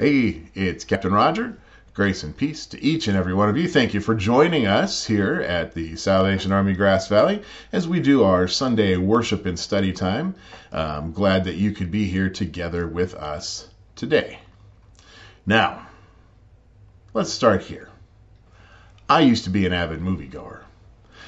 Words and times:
Hey, 0.00 0.44
it's 0.54 0.86
Captain 0.86 1.12
Roger. 1.12 1.58
Grace 1.92 2.22
and 2.22 2.34
peace 2.34 2.64
to 2.68 2.82
each 2.82 3.06
and 3.06 3.18
every 3.18 3.34
one 3.34 3.50
of 3.50 3.58
you. 3.58 3.68
Thank 3.68 3.92
you 3.92 4.00
for 4.00 4.14
joining 4.14 4.66
us 4.66 5.04
here 5.04 5.42
at 5.42 5.74
the 5.74 5.94
Salvation 5.94 6.52
Army 6.52 6.72
Grass 6.72 7.06
Valley 7.06 7.42
as 7.70 7.86
we 7.86 8.00
do 8.00 8.24
our 8.24 8.48
Sunday 8.48 8.96
worship 8.96 9.44
and 9.44 9.58
study 9.58 9.92
time. 9.92 10.34
I'm 10.72 11.12
glad 11.12 11.44
that 11.44 11.56
you 11.56 11.72
could 11.72 11.90
be 11.90 12.06
here 12.06 12.30
together 12.30 12.86
with 12.86 13.12
us 13.12 13.68
today. 13.94 14.38
Now, 15.44 15.86
let's 17.12 17.30
start 17.30 17.60
here. 17.60 17.90
I 19.06 19.20
used 19.20 19.44
to 19.44 19.50
be 19.50 19.66
an 19.66 19.74
avid 19.74 20.00
moviegoer. 20.00 20.60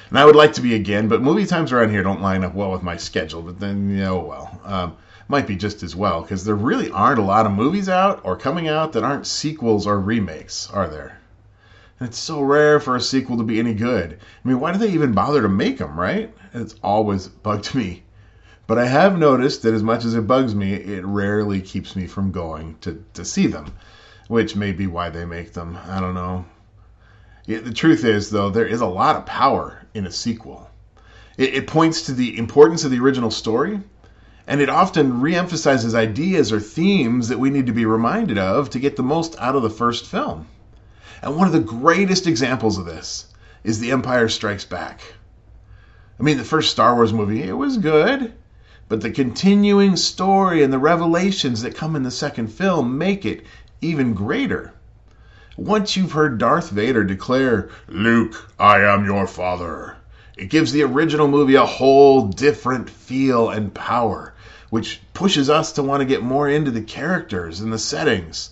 And 0.09 0.17
I 0.17 0.25
would 0.25 0.35
like 0.35 0.53
to 0.53 0.61
be 0.61 0.73
again, 0.73 1.07
but 1.07 1.21
movie 1.21 1.45
times 1.45 1.71
around 1.71 1.91
here 1.91 2.01
don't 2.01 2.23
line 2.23 2.43
up 2.43 2.55
well 2.55 2.71
with 2.71 2.81
my 2.81 2.97
schedule. 2.97 3.43
But 3.43 3.59
then, 3.59 3.95
know, 3.95 4.17
well. 4.21 4.61
Um, 4.63 4.97
might 5.27 5.47
be 5.47 5.55
just 5.55 5.83
as 5.83 5.95
well 5.95 6.21
because 6.21 6.43
there 6.43 6.55
really 6.55 6.91
aren't 6.91 7.19
a 7.19 7.23
lot 7.23 7.45
of 7.45 7.51
movies 7.51 7.87
out 7.87 8.21
or 8.23 8.35
coming 8.35 8.67
out 8.67 8.93
that 8.93 9.03
aren't 9.03 9.27
sequels 9.27 9.87
or 9.87 9.99
remakes, 9.99 10.69
are 10.71 10.87
there? 10.87 11.17
And 11.99 12.09
it's 12.09 12.19
so 12.19 12.41
rare 12.41 12.79
for 12.79 12.95
a 12.95 13.01
sequel 13.01 13.37
to 13.37 13.43
be 13.43 13.59
any 13.59 13.73
good. 13.73 14.19
I 14.43 14.47
mean, 14.47 14.59
why 14.59 14.71
do 14.71 14.79
they 14.79 14.89
even 14.89 15.13
bother 15.13 15.41
to 15.41 15.49
make 15.49 15.77
them, 15.77 15.99
right? 15.99 16.33
It's 16.53 16.75
always 16.83 17.27
bugged 17.27 17.73
me. 17.73 18.03
But 18.65 18.77
I 18.77 18.85
have 18.85 19.17
noticed 19.17 19.61
that 19.63 19.73
as 19.73 19.83
much 19.83 20.05
as 20.05 20.15
it 20.15 20.27
bugs 20.27 20.55
me, 20.55 20.73
it 20.73 21.05
rarely 21.05 21.61
keeps 21.61 21.95
me 21.95 22.07
from 22.07 22.31
going 22.31 22.77
to, 22.81 23.03
to 23.13 23.25
see 23.25 23.47
them, 23.47 23.73
which 24.27 24.55
may 24.55 24.71
be 24.71 24.87
why 24.87 25.09
they 25.09 25.25
make 25.25 25.53
them. 25.53 25.77
I 25.87 25.99
don't 25.99 26.13
know. 26.13 26.45
The 27.45 27.73
truth 27.73 28.05
is, 28.05 28.29
though, 28.29 28.49
there 28.49 28.65
is 28.65 28.81
a 28.81 28.85
lot 28.85 29.17
of 29.17 29.25
power 29.25 29.85
in 29.93 30.07
a 30.07 30.11
sequel. 30.11 30.69
It, 31.37 31.53
it 31.53 31.67
points 31.67 32.03
to 32.03 32.13
the 32.13 32.37
importance 32.37 32.85
of 32.85 32.91
the 32.91 32.99
original 32.99 33.31
story 33.31 33.81
and 34.45 34.59
it 34.59 34.69
often 34.69 35.21
reemphasizes 35.21 35.93
ideas 35.93 36.51
or 36.51 36.59
themes 36.59 37.29
that 37.29 37.39
we 37.39 37.49
need 37.49 37.67
to 37.67 37.73
be 37.73 37.85
reminded 37.85 38.37
of 38.37 38.69
to 38.69 38.79
get 38.79 38.95
the 38.95 39.03
most 39.03 39.35
out 39.39 39.55
of 39.55 39.63
the 39.63 39.69
first 39.69 40.05
film. 40.05 40.47
And 41.21 41.37
one 41.37 41.47
of 41.47 41.53
the 41.53 41.59
greatest 41.59 42.27
examples 42.27 42.77
of 42.77 42.85
this 42.85 43.27
is 43.63 43.79
The 43.79 43.91
Empire 43.91 44.27
Strikes 44.27 44.65
Back. 44.65 45.01
I 46.19 46.23
mean, 46.23 46.37
the 46.37 46.43
first 46.43 46.71
Star 46.71 46.95
Wars 46.95 47.13
movie, 47.13 47.43
it 47.43 47.53
was 47.53 47.77
good, 47.77 48.33
but 48.89 49.01
the 49.01 49.11
continuing 49.11 49.95
story 49.95 50.61
and 50.61 50.71
the 50.71 50.79
revelations 50.79 51.61
that 51.61 51.75
come 51.75 51.95
in 51.95 52.03
the 52.03 52.11
second 52.11 52.47
film 52.47 52.97
make 52.97 53.25
it 53.25 53.45
even 53.81 54.13
greater. 54.13 54.73
Once 55.55 55.95
you've 55.95 56.11
heard 56.11 56.37
Darth 56.37 56.69
Vader 56.69 57.03
declare, 57.03 57.69
Luke, 57.87 58.51
I 58.59 58.81
am 58.81 59.05
your 59.05 59.27
father, 59.27 59.95
it 60.35 60.49
gives 60.49 60.71
the 60.71 60.83
original 60.83 61.27
movie 61.27 61.55
a 61.55 61.65
whole 61.65 62.27
different 62.27 62.89
feel 62.89 63.49
and 63.49 63.73
power, 63.73 64.32
which 64.73 64.99
pushes 65.13 65.51
us 65.51 65.71
to 65.73 65.83
want 65.83 66.01
to 66.01 66.13
get 66.13 66.23
more 66.23 66.49
into 66.49 66.71
the 66.71 66.81
characters 66.81 67.59
and 67.59 67.71
the 67.71 67.77
settings. 67.77 68.49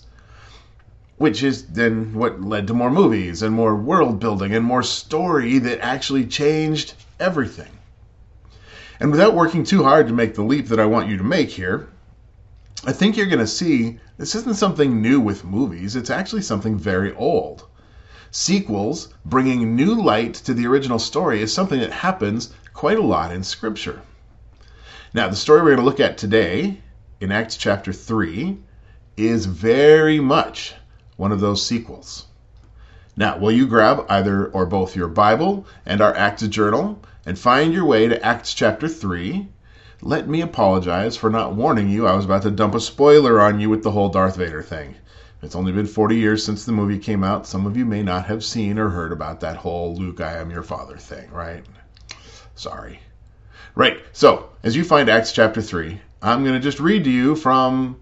Which 1.17 1.41
is 1.41 1.63
then 1.63 2.13
what 2.13 2.39
led 2.39 2.67
to 2.67 2.75
more 2.75 2.91
movies 2.91 3.41
and 3.41 3.55
more 3.55 3.75
world 3.75 4.19
building 4.19 4.53
and 4.53 4.63
more 4.63 4.83
story 4.83 5.57
that 5.57 5.83
actually 5.83 6.27
changed 6.27 6.93
everything. 7.19 7.71
And 8.99 9.09
without 9.09 9.33
working 9.33 9.63
too 9.63 9.81
hard 9.81 10.09
to 10.09 10.13
make 10.13 10.35
the 10.35 10.43
leap 10.43 10.67
that 10.67 10.79
I 10.79 10.85
want 10.85 11.09
you 11.09 11.17
to 11.17 11.23
make 11.23 11.49
here, 11.49 11.87
I 12.85 12.91
think 12.91 13.17
you're 13.17 13.25
going 13.25 13.39
to 13.39 13.47
see 13.47 13.99
this 14.19 14.35
isn't 14.35 14.57
something 14.57 15.01
new 15.01 15.19
with 15.19 15.43
movies, 15.43 15.95
it's 15.95 16.11
actually 16.11 16.43
something 16.43 16.77
very 16.77 17.15
old. 17.15 17.65
Sequels, 18.29 19.09
bringing 19.25 19.75
new 19.75 19.99
light 19.99 20.35
to 20.35 20.53
the 20.53 20.67
original 20.67 20.99
story, 20.99 21.41
is 21.41 21.51
something 21.51 21.79
that 21.79 21.91
happens 21.91 22.53
quite 22.75 22.99
a 22.99 23.09
lot 23.15 23.31
in 23.31 23.41
Scripture. 23.41 24.03
Now, 25.13 25.27
the 25.27 25.35
story 25.35 25.59
we're 25.59 25.75
going 25.75 25.79
to 25.79 25.83
look 25.83 25.99
at 25.99 26.17
today 26.17 26.77
in 27.19 27.33
Acts 27.33 27.57
chapter 27.57 27.91
3 27.91 28.57
is 29.17 29.45
very 29.45 30.21
much 30.21 30.73
one 31.17 31.33
of 31.33 31.41
those 31.41 31.65
sequels. 31.65 32.27
Now, 33.17 33.37
will 33.37 33.51
you 33.51 33.67
grab 33.67 34.05
either 34.07 34.45
or 34.45 34.65
both 34.65 34.95
your 34.95 35.09
Bible 35.09 35.65
and 35.85 35.99
our 35.99 36.15
Acts 36.15 36.47
journal 36.47 36.97
and 37.25 37.37
find 37.37 37.73
your 37.73 37.83
way 37.83 38.07
to 38.07 38.25
Acts 38.25 38.53
chapter 38.53 38.87
3? 38.87 39.49
Let 40.01 40.29
me 40.29 40.39
apologize 40.39 41.17
for 41.17 41.29
not 41.29 41.55
warning 41.55 41.89
you. 41.89 42.07
I 42.07 42.15
was 42.15 42.23
about 42.23 42.43
to 42.43 42.51
dump 42.51 42.73
a 42.73 42.79
spoiler 42.79 43.41
on 43.41 43.59
you 43.59 43.69
with 43.69 43.83
the 43.83 43.91
whole 43.91 44.07
Darth 44.07 44.37
Vader 44.37 44.63
thing. 44.63 44.95
It's 45.41 45.57
only 45.57 45.73
been 45.73 45.87
40 45.87 46.15
years 46.15 46.45
since 46.45 46.63
the 46.63 46.71
movie 46.71 46.99
came 46.99 47.25
out. 47.25 47.45
Some 47.45 47.65
of 47.65 47.75
you 47.75 47.83
may 47.85 48.01
not 48.01 48.27
have 48.27 48.45
seen 48.45 48.79
or 48.79 48.87
heard 48.87 49.11
about 49.11 49.41
that 49.41 49.57
whole 49.57 49.93
Luke, 49.93 50.21
I 50.21 50.37
am 50.37 50.51
your 50.51 50.63
father 50.63 50.95
thing, 50.95 51.29
right? 51.31 51.65
Sorry. 52.55 53.01
Right, 53.73 54.01
so 54.11 54.49
as 54.63 54.75
you 54.75 54.83
find 54.83 55.07
Acts 55.07 55.31
chapter 55.31 55.61
3, 55.61 56.01
I'm 56.21 56.43
going 56.43 56.55
to 56.55 56.59
just 56.59 56.81
read 56.81 57.05
to 57.05 57.09
you 57.09 57.37
from 57.37 58.01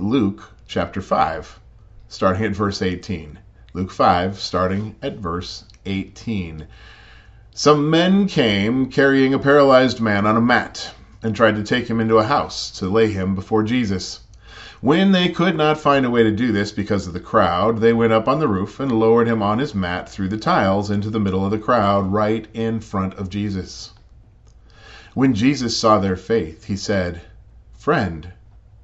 Luke 0.00 0.42
chapter 0.66 1.00
5, 1.00 1.60
starting 2.08 2.44
at 2.46 2.50
verse 2.50 2.82
18. 2.82 3.38
Luke 3.74 3.92
5, 3.92 4.40
starting 4.40 4.96
at 5.02 5.18
verse 5.18 5.66
18. 5.86 6.66
Some 7.52 7.90
men 7.90 8.26
came 8.26 8.90
carrying 8.90 9.32
a 9.32 9.38
paralyzed 9.38 10.00
man 10.00 10.26
on 10.26 10.36
a 10.36 10.40
mat 10.40 10.92
and 11.22 11.36
tried 11.36 11.54
to 11.54 11.62
take 11.62 11.88
him 11.88 12.00
into 12.00 12.18
a 12.18 12.24
house 12.24 12.72
to 12.80 12.88
lay 12.88 13.12
him 13.12 13.36
before 13.36 13.62
Jesus. 13.62 14.18
When 14.80 15.12
they 15.12 15.28
could 15.28 15.56
not 15.56 15.78
find 15.78 16.04
a 16.04 16.10
way 16.10 16.24
to 16.24 16.32
do 16.32 16.50
this 16.50 16.72
because 16.72 17.06
of 17.06 17.12
the 17.12 17.20
crowd, 17.20 17.78
they 17.78 17.92
went 17.92 18.12
up 18.12 18.26
on 18.26 18.40
the 18.40 18.48
roof 18.48 18.80
and 18.80 18.90
lowered 18.90 19.28
him 19.28 19.42
on 19.44 19.60
his 19.60 19.76
mat 19.76 20.08
through 20.08 20.30
the 20.30 20.38
tiles 20.38 20.90
into 20.90 21.08
the 21.08 21.20
middle 21.20 21.44
of 21.44 21.52
the 21.52 21.58
crowd, 21.58 22.12
right 22.12 22.48
in 22.52 22.80
front 22.80 23.14
of 23.14 23.30
Jesus. 23.30 23.92
When 25.14 25.34
Jesus 25.34 25.76
saw 25.76 26.00
their 26.00 26.16
faith, 26.16 26.64
he 26.64 26.76
said, 26.76 27.20
Friend, 27.78 28.32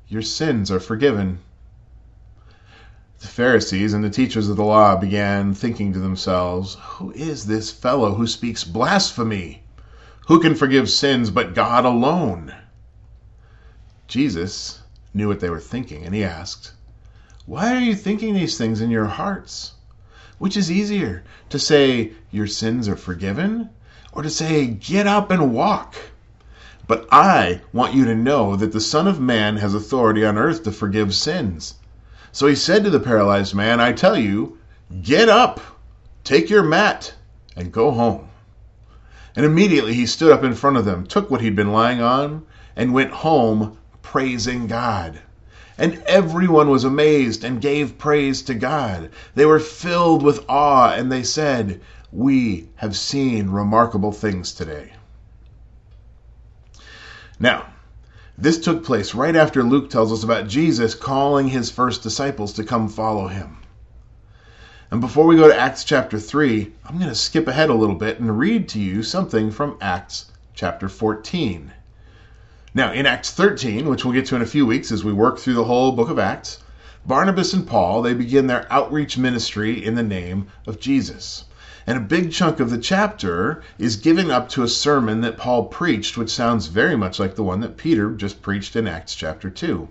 your 0.06 0.22
sins 0.22 0.70
are 0.70 0.78
forgiven. 0.78 1.40
The 3.18 3.26
Pharisees 3.26 3.92
and 3.92 4.04
the 4.04 4.10
teachers 4.10 4.48
of 4.48 4.56
the 4.56 4.62
law 4.62 4.94
began 4.94 5.54
thinking 5.54 5.92
to 5.92 5.98
themselves, 5.98 6.76
Who 6.82 7.10
is 7.10 7.46
this 7.46 7.72
fellow 7.72 8.14
who 8.14 8.28
speaks 8.28 8.62
blasphemy? 8.62 9.64
Who 10.28 10.38
can 10.38 10.54
forgive 10.54 10.88
sins 10.88 11.32
but 11.32 11.52
God 11.52 11.84
alone? 11.84 12.54
Jesus 14.06 14.82
knew 15.12 15.26
what 15.26 15.40
they 15.40 15.50
were 15.50 15.58
thinking, 15.58 16.04
and 16.04 16.14
he 16.14 16.22
asked, 16.22 16.70
Why 17.44 17.74
are 17.74 17.80
you 17.80 17.96
thinking 17.96 18.34
these 18.34 18.56
things 18.56 18.80
in 18.80 18.90
your 18.90 19.06
hearts? 19.06 19.72
Which 20.38 20.56
is 20.56 20.70
easier, 20.70 21.24
to 21.48 21.58
say, 21.58 22.12
Your 22.30 22.46
sins 22.46 22.86
are 22.86 22.94
forgiven, 22.94 23.70
or 24.12 24.22
to 24.22 24.30
say, 24.30 24.68
Get 24.68 25.08
up 25.08 25.32
and 25.32 25.52
walk? 25.52 25.96
But 26.86 27.06
I 27.12 27.60
want 27.72 27.94
you 27.94 28.04
to 28.06 28.14
know 28.14 28.56
that 28.56 28.72
the 28.72 28.80
Son 28.80 29.06
of 29.06 29.20
Man 29.20 29.56
has 29.58 29.74
authority 29.74 30.24
on 30.24 30.38
earth 30.38 30.64
to 30.64 30.72
forgive 30.72 31.14
sins. 31.14 31.74
So 32.32 32.46
he 32.46 32.54
said 32.54 32.84
to 32.84 32.90
the 32.90 33.00
paralyzed 33.00 33.54
man, 33.54 33.80
I 33.80 33.92
tell 33.92 34.16
you, 34.16 34.58
get 35.02 35.28
up, 35.28 35.60
take 36.24 36.48
your 36.48 36.62
mat, 36.62 37.14
and 37.56 37.72
go 37.72 37.90
home. 37.90 38.28
And 39.36 39.44
immediately 39.44 39.94
he 39.94 40.06
stood 40.06 40.32
up 40.32 40.42
in 40.42 40.54
front 40.54 40.76
of 40.76 40.84
them, 40.84 41.06
took 41.06 41.30
what 41.30 41.40
he'd 41.40 41.56
been 41.56 41.72
lying 41.72 42.00
on, 42.00 42.44
and 42.76 42.92
went 42.92 43.10
home 43.10 43.78
praising 44.02 44.66
God. 44.66 45.20
And 45.78 46.02
everyone 46.06 46.68
was 46.68 46.84
amazed 46.84 47.44
and 47.44 47.60
gave 47.60 47.98
praise 47.98 48.42
to 48.42 48.54
God. 48.54 49.10
They 49.34 49.46
were 49.46 49.60
filled 49.60 50.22
with 50.22 50.44
awe, 50.48 50.92
and 50.92 51.10
they 51.10 51.22
said, 51.22 51.80
We 52.12 52.68
have 52.76 52.96
seen 52.96 53.50
remarkable 53.50 54.12
things 54.12 54.52
today. 54.52 54.92
Now, 57.42 57.64
this 58.36 58.58
took 58.58 58.84
place 58.84 59.14
right 59.14 59.34
after 59.34 59.62
Luke 59.62 59.88
tells 59.88 60.12
us 60.12 60.22
about 60.22 60.46
Jesus 60.46 60.94
calling 60.94 61.48
his 61.48 61.70
first 61.70 62.02
disciples 62.02 62.52
to 62.52 62.64
come 62.64 62.86
follow 62.86 63.28
him. 63.28 63.56
And 64.90 65.00
before 65.00 65.24
we 65.24 65.36
go 65.36 65.48
to 65.48 65.58
Acts 65.58 65.82
chapter 65.82 66.18
3, 66.18 66.70
I'm 66.84 66.98
going 66.98 67.08
to 67.08 67.14
skip 67.14 67.48
ahead 67.48 67.70
a 67.70 67.74
little 67.74 67.94
bit 67.94 68.20
and 68.20 68.38
read 68.38 68.68
to 68.70 68.78
you 68.78 69.02
something 69.02 69.50
from 69.50 69.78
Acts 69.80 70.26
chapter 70.52 70.86
14. 70.86 71.72
Now, 72.74 72.92
in 72.92 73.06
Acts 73.06 73.30
13, 73.30 73.88
which 73.88 74.04
we'll 74.04 74.12
get 74.12 74.26
to 74.26 74.36
in 74.36 74.42
a 74.42 74.46
few 74.46 74.66
weeks 74.66 74.92
as 74.92 75.02
we 75.02 75.14
work 75.14 75.38
through 75.38 75.54
the 75.54 75.64
whole 75.64 75.92
book 75.92 76.10
of 76.10 76.18
Acts, 76.18 76.58
Barnabas 77.06 77.54
and 77.54 77.66
Paul, 77.66 78.02
they 78.02 78.12
begin 78.12 78.48
their 78.48 78.70
outreach 78.70 79.16
ministry 79.16 79.82
in 79.82 79.94
the 79.94 80.02
name 80.02 80.48
of 80.66 80.78
Jesus. 80.78 81.44
And 81.90 81.98
a 81.98 82.02
big 82.02 82.30
chunk 82.30 82.60
of 82.60 82.70
the 82.70 82.78
chapter 82.78 83.64
is 83.76 83.96
given 83.96 84.30
up 84.30 84.48
to 84.50 84.62
a 84.62 84.68
sermon 84.68 85.22
that 85.22 85.36
Paul 85.36 85.64
preached, 85.64 86.16
which 86.16 86.30
sounds 86.30 86.68
very 86.68 86.94
much 86.94 87.18
like 87.18 87.34
the 87.34 87.42
one 87.42 87.58
that 87.62 87.76
Peter 87.76 88.12
just 88.12 88.42
preached 88.42 88.76
in 88.76 88.86
Acts 88.86 89.12
chapter 89.12 89.50
2. 89.50 89.88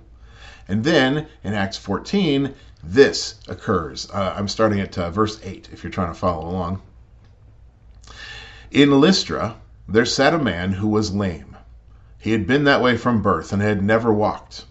And 0.69 0.85
then 0.85 1.27
in 1.43 1.53
Acts 1.53 1.75
14, 1.75 2.53
this 2.81 3.35
occurs. 3.49 4.09
Uh, 4.13 4.33
I'm 4.33 4.47
starting 4.47 4.79
at 4.79 4.97
uh, 4.97 5.11
verse 5.11 5.41
8 5.43 5.67
if 5.73 5.83
you're 5.83 5.91
trying 5.91 6.13
to 6.13 6.17
follow 6.17 6.47
along. 6.47 6.81
In 8.71 9.01
Lystra, 9.01 9.57
there 9.85 10.05
sat 10.05 10.33
a 10.33 10.39
man 10.39 10.71
who 10.71 10.87
was 10.87 11.13
lame. 11.13 11.57
He 12.17 12.31
had 12.31 12.47
been 12.47 12.63
that 12.63 12.81
way 12.81 12.95
from 12.95 13.21
birth 13.21 13.51
and 13.51 13.61
had 13.61 13.83
never 13.83 14.13
walked. 14.13 14.63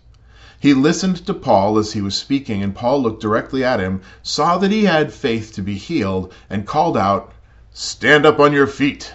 He 0.61 0.75
listened 0.75 1.25
to 1.27 1.35
Paul 1.35 1.79
as 1.79 1.93
he 1.93 2.01
was 2.01 2.17
speaking, 2.17 2.63
and 2.63 2.75
Paul 2.75 3.01
looked 3.01 3.23
directly 3.23 3.63
at 3.63 3.79
him, 3.79 4.01
saw 4.23 4.59
that 4.59 4.73
he 4.73 4.85
had 4.85 5.13
faith 5.13 5.53
to 5.55 5.63
be 5.63 5.75
healed, 5.75 6.33
and 6.51 6.67
called 6.67 6.97
out, 6.97 7.33
Stand 7.73 8.27
up 8.27 8.41
on 8.41 8.53
your 8.53 8.67
feet. 8.67 9.15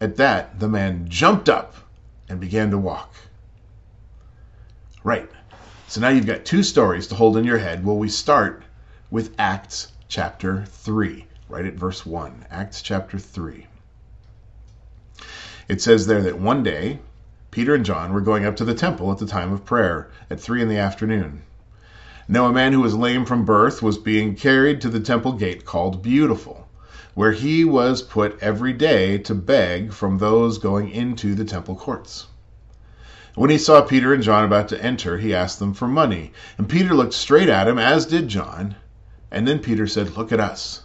At 0.00 0.16
that, 0.16 0.60
the 0.60 0.68
man 0.68 1.08
jumped 1.08 1.48
up 1.48 1.76
and 2.28 2.38
began 2.38 2.70
to 2.70 2.78
walk. 2.78 3.14
Right. 5.02 5.30
So 5.86 6.02
now 6.02 6.08
you've 6.08 6.26
got 6.26 6.44
two 6.44 6.62
stories 6.62 7.06
to 7.06 7.14
hold 7.14 7.38
in 7.38 7.44
your 7.44 7.56
head. 7.56 7.82
Well, 7.84 7.96
we 7.96 8.10
start 8.10 8.62
with 9.10 9.34
Acts 9.38 9.92
chapter 10.08 10.66
3, 10.66 11.24
right 11.48 11.64
at 11.64 11.74
verse 11.74 12.04
1. 12.04 12.44
Acts 12.50 12.82
chapter 12.82 13.18
3. 13.18 13.66
It 15.68 15.80
says 15.80 16.06
there 16.06 16.22
that 16.22 16.38
one 16.38 16.62
day, 16.62 16.98
Peter 17.58 17.74
and 17.74 17.84
John 17.84 18.12
were 18.12 18.20
going 18.20 18.44
up 18.44 18.54
to 18.54 18.64
the 18.64 18.72
temple 18.72 19.10
at 19.10 19.18
the 19.18 19.26
time 19.26 19.52
of 19.52 19.64
prayer 19.64 20.08
at 20.30 20.38
3 20.38 20.62
in 20.62 20.68
the 20.68 20.76
afternoon. 20.76 21.42
Now, 22.28 22.46
a 22.46 22.52
man 22.52 22.72
who 22.72 22.80
was 22.80 22.94
lame 22.94 23.24
from 23.24 23.44
birth 23.44 23.82
was 23.82 23.98
being 23.98 24.36
carried 24.36 24.80
to 24.80 24.88
the 24.88 25.00
temple 25.00 25.32
gate 25.32 25.64
called 25.64 26.00
Beautiful, 26.00 26.68
where 27.14 27.32
he 27.32 27.64
was 27.64 28.00
put 28.00 28.40
every 28.40 28.72
day 28.72 29.18
to 29.18 29.34
beg 29.34 29.92
from 29.92 30.18
those 30.18 30.58
going 30.58 30.88
into 30.88 31.34
the 31.34 31.44
temple 31.44 31.74
courts. 31.74 32.28
When 33.34 33.50
he 33.50 33.58
saw 33.58 33.80
Peter 33.82 34.14
and 34.14 34.22
John 34.22 34.44
about 34.44 34.68
to 34.68 34.80
enter, 34.80 35.18
he 35.18 35.34
asked 35.34 35.58
them 35.58 35.74
for 35.74 35.88
money. 35.88 36.32
And 36.58 36.68
Peter 36.68 36.94
looked 36.94 37.12
straight 37.12 37.48
at 37.48 37.66
him, 37.66 37.76
as 37.76 38.06
did 38.06 38.28
John. 38.28 38.76
And 39.32 39.48
then 39.48 39.58
Peter 39.58 39.88
said, 39.88 40.16
Look 40.16 40.30
at 40.30 40.38
us. 40.38 40.84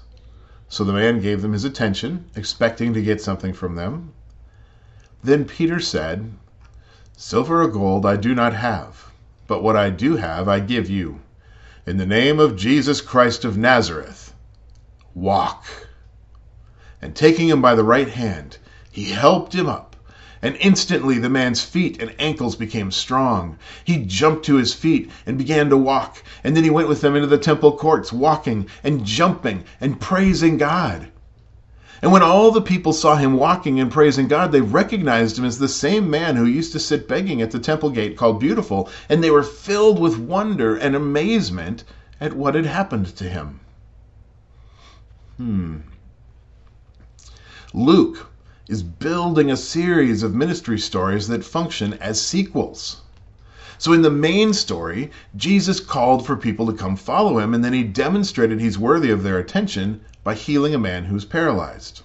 So 0.69 0.83
the 0.83 0.91
man 0.91 1.21
gave 1.21 1.43
them 1.43 1.53
his 1.53 1.65
attention, 1.65 2.31
expecting 2.35 2.95
to 2.95 3.01
get 3.03 3.21
something 3.21 3.53
from 3.53 3.75
them. 3.75 4.13
Then 5.23 5.45
Peter 5.45 5.79
said, 5.79 6.33
Silver 7.15 7.61
or 7.61 7.67
gold 7.67 8.07
I 8.07 8.15
do 8.15 8.33
not 8.33 8.55
have, 8.55 9.11
but 9.45 9.61
what 9.61 9.75
I 9.75 9.91
do 9.91 10.15
have 10.15 10.47
I 10.47 10.59
give 10.59 10.89
you. 10.89 11.21
In 11.85 11.97
the 11.97 12.07
name 12.07 12.39
of 12.39 12.55
Jesus 12.55 13.01
Christ 13.01 13.45
of 13.45 13.55
Nazareth, 13.55 14.33
walk. 15.13 15.63
And 17.03 17.15
taking 17.15 17.49
him 17.49 17.61
by 17.61 17.75
the 17.75 17.83
right 17.83 18.09
hand, 18.09 18.57
he 18.91 19.11
helped 19.11 19.53
him 19.53 19.67
up. 19.67 19.95
And 20.41 20.57
instantly 20.59 21.19
the 21.19 21.29
man's 21.29 21.63
feet 21.63 22.01
and 22.01 22.15
ankles 22.17 22.55
became 22.55 22.89
strong. 22.89 23.59
He 23.83 24.05
jumped 24.05 24.45
to 24.45 24.55
his 24.55 24.73
feet 24.73 25.11
and 25.27 25.37
began 25.37 25.69
to 25.69 25.77
walk. 25.77 26.23
And 26.43 26.57
then 26.57 26.63
he 26.63 26.71
went 26.71 26.89
with 26.89 27.01
them 27.01 27.15
into 27.15 27.27
the 27.27 27.37
temple 27.37 27.77
courts, 27.77 28.11
walking 28.11 28.65
and 28.83 29.05
jumping 29.05 29.65
and 29.79 30.01
praising 30.01 30.57
God. 30.57 31.11
And 32.03 32.11
when 32.11 32.21
all 32.21 32.51
the 32.51 32.61
people 32.61 32.91
saw 32.91 33.15
him 33.15 33.37
walking 33.37 33.79
and 33.79 33.89
praising 33.89 34.27
God, 34.27 34.51
they 34.51 34.59
recognized 34.59 35.39
him 35.39 35.45
as 35.45 35.57
the 35.57 35.69
same 35.69 36.09
man 36.09 36.35
who 36.35 36.43
used 36.43 36.73
to 36.73 36.79
sit 36.79 37.07
begging 37.07 37.41
at 37.41 37.51
the 37.51 37.59
temple 37.59 37.89
gate 37.91 38.17
called 38.17 38.41
Beautiful, 38.41 38.89
and 39.07 39.23
they 39.23 39.31
were 39.31 39.41
filled 39.41 39.99
with 39.99 40.17
wonder 40.17 40.75
and 40.75 40.97
amazement 40.97 41.85
at 42.19 42.33
what 42.33 42.55
had 42.55 42.65
happened 42.65 43.15
to 43.15 43.23
him. 43.23 43.61
Hmm. 45.37 45.77
Luke 47.73 48.29
is 48.67 48.83
building 48.83 49.49
a 49.49 49.55
series 49.55 50.23
of 50.23 50.35
ministry 50.35 50.79
stories 50.79 51.29
that 51.29 51.45
function 51.45 51.93
as 52.01 52.19
sequels. 52.19 52.97
So, 53.77 53.93
in 53.93 54.01
the 54.01 54.11
main 54.11 54.51
story, 54.51 55.09
Jesus 55.37 55.79
called 55.79 56.25
for 56.25 56.35
people 56.35 56.65
to 56.65 56.73
come 56.73 56.97
follow 56.97 57.39
him, 57.39 57.53
and 57.53 57.63
then 57.63 57.71
he 57.71 57.85
demonstrated 57.85 58.59
he's 58.59 58.77
worthy 58.77 59.09
of 59.09 59.23
their 59.23 59.39
attention 59.39 60.01
by 60.23 60.33
healing 60.33 60.73
a 60.73 60.79
man 60.79 61.05
who's 61.05 61.25
paralyzed. 61.25 62.01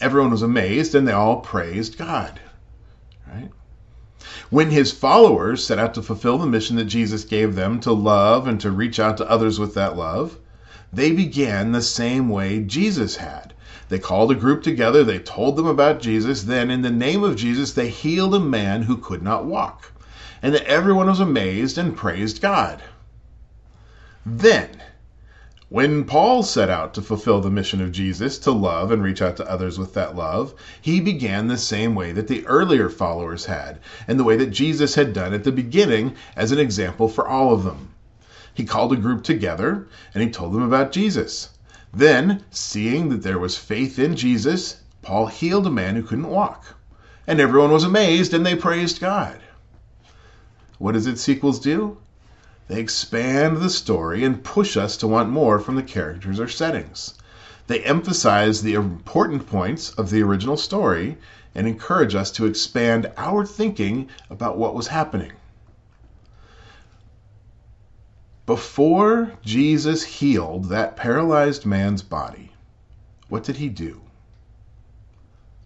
Everyone 0.00 0.30
was 0.30 0.42
amazed 0.42 0.94
and 0.94 1.06
they 1.06 1.12
all 1.12 1.40
praised 1.40 1.98
God. 1.98 2.40
Right? 3.26 3.50
When 4.50 4.70
his 4.70 4.92
followers 4.92 5.64
set 5.64 5.78
out 5.78 5.94
to 5.94 6.02
fulfill 6.02 6.38
the 6.38 6.46
mission 6.46 6.76
that 6.76 6.84
Jesus 6.84 7.24
gave 7.24 7.54
them 7.54 7.80
to 7.80 7.92
love 7.92 8.46
and 8.46 8.60
to 8.60 8.70
reach 8.70 8.98
out 8.98 9.16
to 9.18 9.30
others 9.30 9.58
with 9.58 9.74
that 9.74 9.96
love, 9.96 10.38
they 10.92 11.12
began 11.12 11.72
the 11.72 11.82
same 11.82 12.28
way 12.28 12.60
Jesus 12.60 13.16
had. 13.16 13.52
They 13.88 13.98
called 13.98 14.30
a 14.30 14.34
group 14.34 14.62
together, 14.62 15.04
they 15.04 15.18
told 15.18 15.56
them 15.56 15.66
about 15.66 16.00
Jesus, 16.00 16.42
then, 16.42 16.70
in 16.70 16.82
the 16.82 16.90
name 16.90 17.24
of 17.24 17.36
Jesus, 17.36 17.72
they 17.72 17.88
healed 17.88 18.34
a 18.34 18.40
man 18.40 18.82
who 18.82 18.96
could 18.96 19.22
not 19.22 19.44
walk. 19.44 19.92
And 20.42 20.54
that 20.54 20.66
everyone 20.66 21.06
was 21.06 21.20
amazed 21.20 21.78
and 21.78 21.96
praised 21.96 22.40
God. 22.40 22.82
Then, 24.24 24.82
when 25.70 26.04
Paul 26.04 26.42
set 26.42 26.70
out 26.70 26.94
to 26.94 27.02
fulfill 27.02 27.42
the 27.42 27.50
mission 27.50 27.82
of 27.82 27.92
Jesus, 27.92 28.38
to 28.38 28.50
love 28.50 28.90
and 28.90 29.02
reach 29.02 29.20
out 29.20 29.36
to 29.36 29.50
others 29.50 29.78
with 29.78 29.92
that 29.92 30.16
love, 30.16 30.54
he 30.80 30.98
began 30.98 31.46
the 31.46 31.58
same 31.58 31.94
way 31.94 32.10
that 32.12 32.26
the 32.26 32.46
earlier 32.46 32.88
followers 32.88 33.44
had, 33.44 33.78
and 34.06 34.18
the 34.18 34.24
way 34.24 34.34
that 34.36 34.46
Jesus 34.46 34.94
had 34.94 35.12
done 35.12 35.34
at 35.34 35.44
the 35.44 35.52
beginning 35.52 36.14
as 36.34 36.52
an 36.52 36.58
example 36.58 37.06
for 37.06 37.28
all 37.28 37.52
of 37.52 37.64
them. 37.64 37.90
He 38.54 38.64
called 38.64 38.94
a 38.94 38.96
group 38.96 39.22
together 39.22 39.86
and 40.14 40.22
he 40.22 40.30
told 40.30 40.54
them 40.54 40.62
about 40.62 40.90
Jesus. 40.90 41.50
Then, 41.92 42.44
seeing 42.50 43.10
that 43.10 43.22
there 43.22 43.38
was 43.38 43.58
faith 43.58 43.98
in 43.98 44.16
Jesus, 44.16 44.78
Paul 45.02 45.26
healed 45.26 45.66
a 45.66 45.70
man 45.70 45.96
who 45.96 46.02
couldn't 46.02 46.28
walk. 46.28 46.64
And 47.26 47.40
everyone 47.40 47.72
was 47.72 47.84
amazed 47.84 48.32
and 48.32 48.44
they 48.44 48.56
praised 48.56 49.00
God. 49.00 49.38
What 50.78 50.92
does 50.92 51.06
its 51.06 51.20
sequels 51.20 51.60
do? 51.60 51.98
They 52.68 52.80
expand 52.80 53.56
the 53.56 53.70
story 53.70 54.24
and 54.24 54.44
push 54.44 54.76
us 54.76 54.98
to 54.98 55.08
want 55.08 55.30
more 55.30 55.58
from 55.58 55.76
the 55.76 55.82
characters 55.82 56.38
or 56.38 56.48
settings. 56.48 57.14
They 57.66 57.80
emphasize 57.80 58.60
the 58.60 58.74
important 58.74 59.46
points 59.46 59.90
of 59.92 60.10
the 60.10 60.22
original 60.22 60.58
story 60.58 61.16
and 61.54 61.66
encourage 61.66 62.14
us 62.14 62.30
to 62.32 62.44
expand 62.44 63.10
our 63.16 63.46
thinking 63.46 64.08
about 64.28 64.58
what 64.58 64.74
was 64.74 64.88
happening. 64.88 65.32
Before 68.44 69.32
Jesus 69.42 70.04
healed 70.04 70.66
that 70.66 70.96
paralyzed 70.96 71.64
man's 71.64 72.02
body, 72.02 72.52
what 73.28 73.44
did 73.44 73.56
he 73.56 73.68
do? 73.68 74.02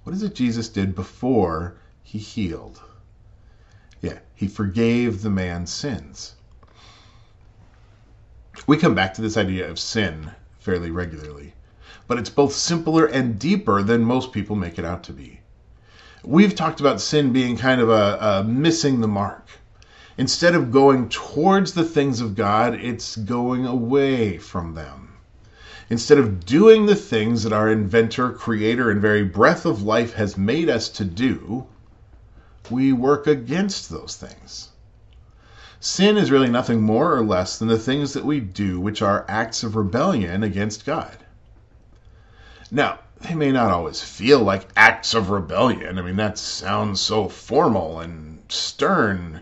What 0.04 0.14
is 0.14 0.22
it 0.22 0.34
Jesus 0.34 0.68
did 0.68 0.94
before 0.94 1.76
he 2.02 2.18
healed? 2.18 2.80
Yeah, 4.00 4.18
he 4.34 4.48
forgave 4.48 5.22
the 5.22 5.30
man's 5.30 5.72
sins. 5.72 6.34
We 8.66 8.76
come 8.76 8.94
back 8.94 9.14
to 9.14 9.22
this 9.22 9.38
idea 9.38 9.70
of 9.70 9.78
sin 9.78 10.30
fairly 10.58 10.90
regularly, 10.90 11.54
but 12.06 12.18
it's 12.18 12.28
both 12.28 12.54
simpler 12.54 13.06
and 13.06 13.38
deeper 13.38 13.82
than 13.82 14.04
most 14.04 14.30
people 14.30 14.56
make 14.56 14.78
it 14.78 14.84
out 14.84 15.02
to 15.04 15.12
be. 15.12 15.40
We've 16.22 16.54
talked 16.54 16.78
about 16.78 17.00
sin 17.00 17.32
being 17.32 17.56
kind 17.56 17.80
of 17.80 17.88
a, 17.88 18.18
a 18.20 18.44
missing 18.44 19.00
the 19.00 19.08
mark. 19.08 19.48
Instead 20.18 20.54
of 20.54 20.70
going 20.70 21.08
towards 21.08 21.72
the 21.72 21.82
things 21.82 22.20
of 22.20 22.36
God, 22.36 22.74
it's 22.74 23.16
going 23.16 23.64
away 23.66 24.36
from 24.36 24.74
them. 24.74 25.14
Instead 25.88 26.18
of 26.18 26.44
doing 26.44 26.84
the 26.84 26.94
things 26.94 27.42
that 27.44 27.52
our 27.52 27.70
inventor, 27.70 28.30
creator, 28.30 28.90
and 28.90 29.00
very 29.00 29.24
breath 29.24 29.64
of 29.64 29.82
life 29.82 30.12
has 30.12 30.36
made 30.36 30.68
us 30.68 30.90
to 30.90 31.04
do, 31.04 31.66
we 32.70 32.92
work 32.92 33.26
against 33.26 33.88
those 33.88 34.14
things. 34.14 34.71
Sin 35.84 36.16
is 36.16 36.30
really 36.30 36.48
nothing 36.48 36.80
more 36.80 37.12
or 37.12 37.24
less 37.24 37.58
than 37.58 37.66
the 37.66 37.76
things 37.76 38.12
that 38.12 38.24
we 38.24 38.38
do 38.38 38.78
which 38.78 39.02
are 39.02 39.26
acts 39.26 39.64
of 39.64 39.74
rebellion 39.74 40.44
against 40.44 40.86
God. 40.86 41.16
Now, 42.70 43.00
they 43.20 43.34
may 43.34 43.50
not 43.50 43.72
always 43.72 44.00
feel 44.00 44.38
like 44.38 44.68
acts 44.76 45.12
of 45.12 45.30
rebellion. 45.30 45.98
I 45.98 46.02
mean, 46.02 46.14
that 46.14 46.38
sounds 46.38 47.00
so 47.00 47.28
formal 47.28 47.98
and 47.98 48.44
stern. 48.48 49.40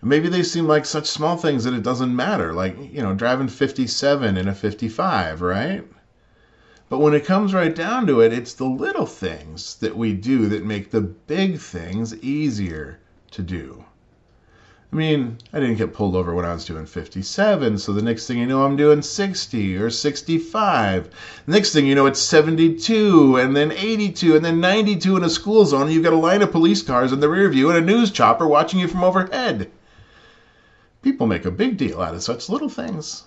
Maybe 0.00 0.30
they 0.30 0.42
seem 0.42 0.66
like 0.66 0.86
such 0.86 1.04
small 1.04 1.36
things 1.36 1.64
that 1.64 1.74
it 1.74 1.82
doesn't 1.82 2.16
matter, 2.16 2.54
like, 2.54 2.74
you 2.90 3.02
know, 3.02 3.12
driving 3.12 3.48
57 3.48 4.38
in 4.38 4.48
a 4.48 4.54
55, 4.54 5.42
right? 5.42 5.86
But 6.88 7.00
when 7.00 7.12
it 7.12 7.26
comes 7.26 7.52
right 7.52 7.74
down 7.74 8.06
to 8.06 8.22
it, 8.22 8.32
it's 8.32 8.54
the 8.54 8.64
little 8.64 9.04
things 9.04 9.74
that 9.80 9.98
we 9.98 10.14
do 10.14 10.48
that 10.48 10.64
make 10.64 10.90
the 10.90 11.02
big 11.02 11.58
things 11.58 12.16
easier 12.16 13.00
to 13.32 13.42
do. 13.42 13.84
I 14.90 14.96
mean, 14.96 15.36
I 15.52 15.60
didn't 15.60 15.76
get 15.76 15.92
pulled 15.92 16.16
over 16.16 16.34
when 16.34 16.46
I 16.46 16.54
was 16.54 16.64
doing 16.64 16.86
57, 16.86 17.76
so 17.76 17.92
the 17.92 18.00
next 18.00 18.26
thing 18.26 18.38
you 18.38 18.46
know, 18.46 18.64
I'm 18.64 18.76
doing 18.76 19.02
60 19.02 19.76
or 19.76 19.90
65. 19.90 21.10
The 21.44 21.52
next 21.52 21.74
thing 21.74 21.86
you 21.86 21.94
know, 21.94 22.06
it's 22.06 22.20
72, 22.20 23.36
and 23.36 23.54
then 23.54 23.70
82, 23.70 24.36
and 24.36 24.42
then 24.42 24.60
92 24.60 25.18
in 25.18 25.24
a 25.24 25.28
school 25.30 25.66
zone, 25.66 25.82
and 25.82 25.92
you've 25.92 26.04
got 26.04 26.14
a 26.14 26.16
line 26.16 26.40
of 26.40 26.52
police 26.52 26.80
cars 26.80 27.12
in 27.12 27.20
the 27.20 27.28
rear 27.28 27.50
view 27.50 27.68
and 27.68 27.76
a 27.76 27.82
news 27.82 28.10
chopper 28.10 28.46
watching 28.46 28.80
you 28.80 28.88
from 28.88 29.04
overhead. 29.04 29.70
People 31.02 31.26
make 31.26 31.44
a 31.44 31.50
big 31.50 31.76
deal 31.76 32.00
out 32.00 32.14
of 32.14 32.22
such 32.22 32.48
little 32.48 32.70
things. 32.70 33.24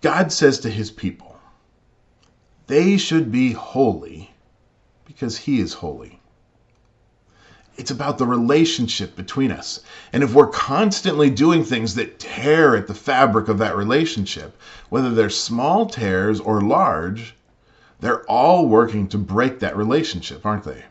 God 0.00 0.30
says 0.30 0.60
to 0.60 0.70
his 0.70 0.92
people, 0.92 1.36
they 2.68 2.98
should 2.98 3.32
be 3.32 3.52
holy 3.52 4.32
because 5.06 5.36
he 5.36 5.58
is 5.58 5.72
holy. 5.72 6.20
It's 7.76 7.90
about 7.90 8.18
the 8.18 8.26
relationship 8.26 9.16
between 9.16 9.50
us. 9.50 9.80
And 10.12 10.22
if 10.22 10.32
we're 10.32 10.46
constantly 10.46 11.30
doing 11.30 11.64
things 11.64 11.94
that 11.96 12.18
tear 12.18 12.76
at 12.76 12.86
the 12.86 12.94
fabric 12.94 13.48
of 13.48 13.58
that 13.58 13.76
relationship, 13.76 14.56
whether 14.90 15.10
they're 15.10 15.30
small 15.30 15.86
tears 15.86 16.38
or 16.38 16.60
large, 16.60 17.34
they're 18.00 18.22
all 18.30 18.68
working 18.68 19.08
to 19.08 19.18
break 19.18 19.60
that 19.60 19.76
relationship, 19.76 20.46
aren't 20.46 20.64
they? 20.64 20.84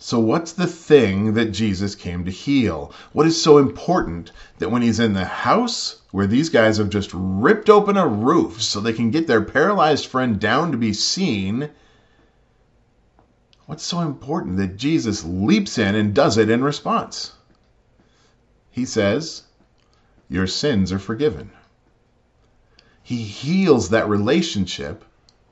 So, 0.00 0.20
what's 0.20 0.52
the 0.52 0.68
thing 0.68 1.34
that 1.34 1.50
Jesus 1.50 1.96
came 1.96 2.24
to 2.24 2.30
heal? 2.30 2.92
What 3.12 3.26
is 3.26 3.42
so 3.42 3.58
important 3.58 4.30
that 4.58 4.70
when 4.70 4.82
he's 4.82 5.00
in 5.00 5.14
the 5.14 5.24
house 5.24 5.96
where 6.12 6.28
these 6.28 6.50
guys 6.50 6.76
have 6.76 6.88
just 6.88 7.10
ripped 7.12 7.68
open 7.68 7.96
a 7.96 8.06
roof 8.06 8.62
so 8.62 8.78
they 8.78 8.92
can 8.92 9.10
get 9.10 9.26
their 9.26 9.42
paralyzed 9.42 10.06
friend 10.06 10.38
down 10.38 10.70
to 10.70 10.78
be 10.78 10.92
seen, 10.92 11.70
What's 13.68 13.84
so 13.84 14.00
important 14.00 14.56
that 14.56 14.78
Jesus 14.78 15.24
leaps 15.24 15.76
in 15.76 15.94
and 15.94 16.14
does 16.14 16.38
it 16.38 16.48
in 16.48 16.64
response? 16.64 17.32
He 18.70 18.86
says, 18.86 19.42
Your 20.30 20.46
sins 20.46 20.90
are 20.90 20.98
forgiven. 20.98 21.50
He 23.02 23.16
heals 23.16 23.90
that 23.90 24.08
relationship 24.08 25.04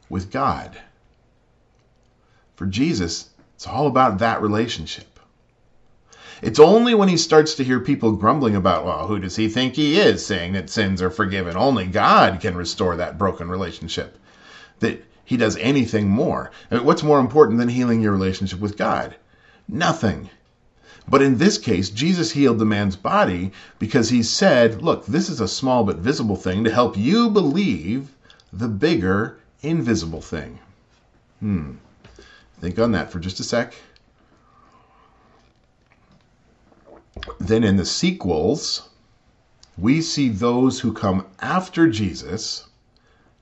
with 0.08 0.30
God. 0.30 0.80
For 2.54 2.64
Jesus, 2.64 3.28
it's 3.54 3.66
all 3.66 3.86
about 3.86 4.16
that 4.20 4.40
relationship. 4.40 5.20
It's 6.40 6.58
only 6.58 6.94
when 6.94 7.10
he 7.10 7.18
starts 7.18 7.56
to 7.56 7.64
hear 7.64 7.80
people 7.80 8.12
grumbling 8.12 8.56
about, 8.56 8.86
well, 8.86 9.08
who 9.08 9.18
does 9.18 9.36
he 9.36 9.50
think 9.50 9.74
he 9.74 10.00
is, 10.00 10.24
saying 10.24 10.54
that 10.54 10.70
sins 10.70 11.02
are 11.02 11.10
forgiven? 11.10 11.54
Only 11.54 11.84
God 11.84 12.40
can 12.40 12.56
restore 12.56 12.96
that 12.96 13.18
broken 13.18 13.50
relationship. 13.50 14.18
That 14.78 15.04
he 15.26 15.36
does 15.36 15.56
anything 15.58 16.08
more. 16.08 16.52
I 16.70 16.76
mean, 16.76 16.84
what's 16.84 17.02
more 17.02 17.18
important 17.18 17.58
than 17.58 17.68
healing 17.68 18.00
your 18.00 18.12
relationship 18.12 18.60
with 18.60 18.78
God? 18.78 19.16
Nothing. 19.68 20.30
But 21.08 21.20
in 21.20 21.38
this 21.38 21.58
case, 21.58 21.90
Jesus 21.90 22.30
healed 22.30 22.60
the 22.60 22.64
man's 22.64 22.94
body 22.94 23.50
because 23.80 24.08
he 24.08 24.22
said, 24.22 24.82
Look, 24.82 25.04
this 25.06 25.28
is 25.28 25.40
a 25.40 25.48
small 25.48 25.82
but 25.82 25.98
visible 25.98 26.36
thing 26.36 26.62
to 26.64 26.70
help 26.70 26.96
you 26.96 27.28
believe 27.28 28.14
the 28.52 28.68
bigger, 28.68 29.38
invisible 29.62 30.20
thing. 30.20 30.60
Hmm. 31.40 31.72
Think 32.60 32.78
on 32.78 32.92
that 32.92 33.10
for 33.10 33.18
just 33.18 33.40
a 33.40 33.44
sec. 33.44 33.74
Then 37.40 37.64
in 37.64 37.76
the 37.76 37.84
sequels, 37.84 38.88
we 39.76 40.00
see 40.00 40.28
those 40.28 40.80
who 40.80 40.92
come 40.92 41.26
after 41.40 41.88
Jesus 41.88 42.66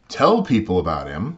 tell 0.09 0.43
people 0.43 0.79
about 0.79 1.09
him 1.09 1.37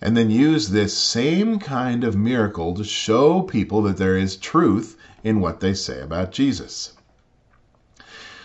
and 0.00 0.16
then 0.16 0.30
use 0.30 0.68
this 0.68 0.96
same 0.96 1.58
kind 1.58 2.04
of 2.04 2.16
miracle 2.16 2.74
to 2.74 2.84
show 2.84 3.42
people 3.42 3.82
that 3.82 3.96
there 3.96 4.16
is 4.16 4.36
truth 4.36 4.96
in 5.24 5.40
what 5.40 5.60
they 5.60 5.72
say 5.72 6.00
about 6.00 6.32
Jesus. 6.32 6.92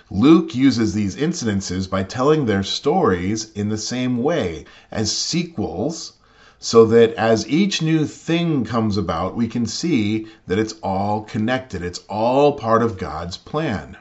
Luke 0.10 0.54
uses 0.56 0.94
these 0.94 1.16
incidences 1.16 1.90
by 1.90 2.04
telling 2.04 2.46
their 2.46 2.64
stories 2.64 3.52
in 3.52 3.70
the 3.70 3.78
same 3.78 4.18
way 4.18 4.66
as 4.92 5.16
sequels 5.16 6.14
so 6.60 6.86
that 6.86 7.14
as 7.14 7.48
each 7.48 7.82
new 7.82 8.06
thing 8.06 8.64
comes 8.64 8.98
about, 8.98 9.36
we 9.36 9.48
can 9.48 9.66
see 9.66 10.28
that 10.48 10.60
it's 10.60 10.76
all 10.84 11.22
connected. 11.22 11.82
It's 11.82 12.02
all 12.10 12.54
part 12.54 12.84
of 12.84 12.98
God's 12.98 13.36
plan. 13.38 13.98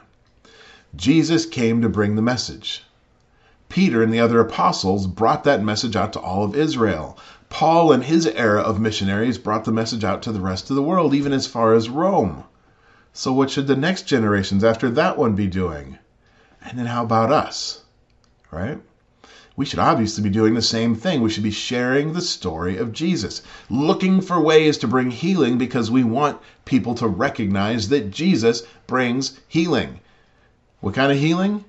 Jesus 0.95 1.45
came 1.45 1.81
to 1.81 1.89
bring 1.89 2.15
the 2.15 2.21
message. 2.21 2.83
Peter 3.69 4.03
and 4.03 4.13
the 4.13 4.19
other 4.19 4.41
apostles 4.41 5.07
brought 5.07 5.45
that 5.45 5.63
message 5.63 5.95
out 5.95 6.13
to 6.13 6.19
all 6.19 6.43
of 6.43 6.55
Israel. 6.55 7.17
Paul 7.51 7.91
and 7.91 8.03
his 8.03 8.25
era 8.25 8.61
of 8.61 8.79
missionaries 8.79 9.37
brought 9.37 9.65
the 9.65 9.71
message 9.71 10.03
out 10.03 10.23
to 10.23 10.31
the 10.31 10.41
rest 10.41 10.71
of 10.71 10.75
the 10.75 10.81
world, 10.81 11.13
even 11.13 11.31
as 11.31 11.45
far 11.45 11.75
as 11.75 11.89
Rome. 11.89 12.45
So, 13.13 13.31
what 13.31 13.51
should 13.51 13.67
the 13.67 13.75
next 13.75 14.07
generations 14.07 14.63
after 14.63 14.89
that 14.89 15.15
one 15.19 15.35
be 15.35 15.45
doing? 15.45 15.99
And 16.63 16.79
then, 16.79 16.87
how 16.87 17.03
about 17.03 17.31
us? 17.31 17.83
Right? 18.49 18.79
we 19.57 19.65
should 19.65 19.79
obviously 19.79 20.23
be 20.23 20.29
doing 20.29 20.53
the 20.53 20.61
same 20.61 20.95
thing. 20.95 21.21
We 21.21 21.29
should 21.29 21.43
be 21.43 21.51
sharing 21.51 22.13
the 22.13 22.21
story 22.21 22.77
of 22.77 22.93
Jesus, 22.93 23.41
looking 23.69 24.21
for 24.21 24.39
ways 24.39 24.77
to 24.77 24.87
bring 24.87 25.11
healing 25.11 25.57
because 25.57 25.91
we 25.91 26.03
want 26.03 26.41
people 26.65 26.95
to 26.95 27.07
recognize 27.07 27.89
that 27.89 28.11
Jesus 28.11 28.63
brings 28.87 29.39
healing. 29.47 29.99
What 30.79 30.95
kind 30.95 31.11
of 31.11 31.17
healing? 31.17 31.65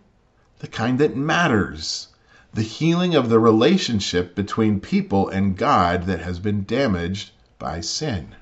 The 0.60 0.68
kind 0.68 0.98
that 1.00 1.16
matters. 1.16 2.06
The 2.54 2.62
healing 2.62 3.14
of 3.14 3.30
the 3.30 3.38
relationship 3.38 4.34
between 4.34 4.80
people 4.80 5.28
and 5.28 5.56
God 5.56 6.04
that 6.04 6.20
has 6.20 6.38
been 6.38 6.64
damaged 6.64 7.30
by 7.58 7.80
sin. 7.80 8.34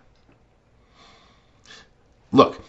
Look, 2.32 2.60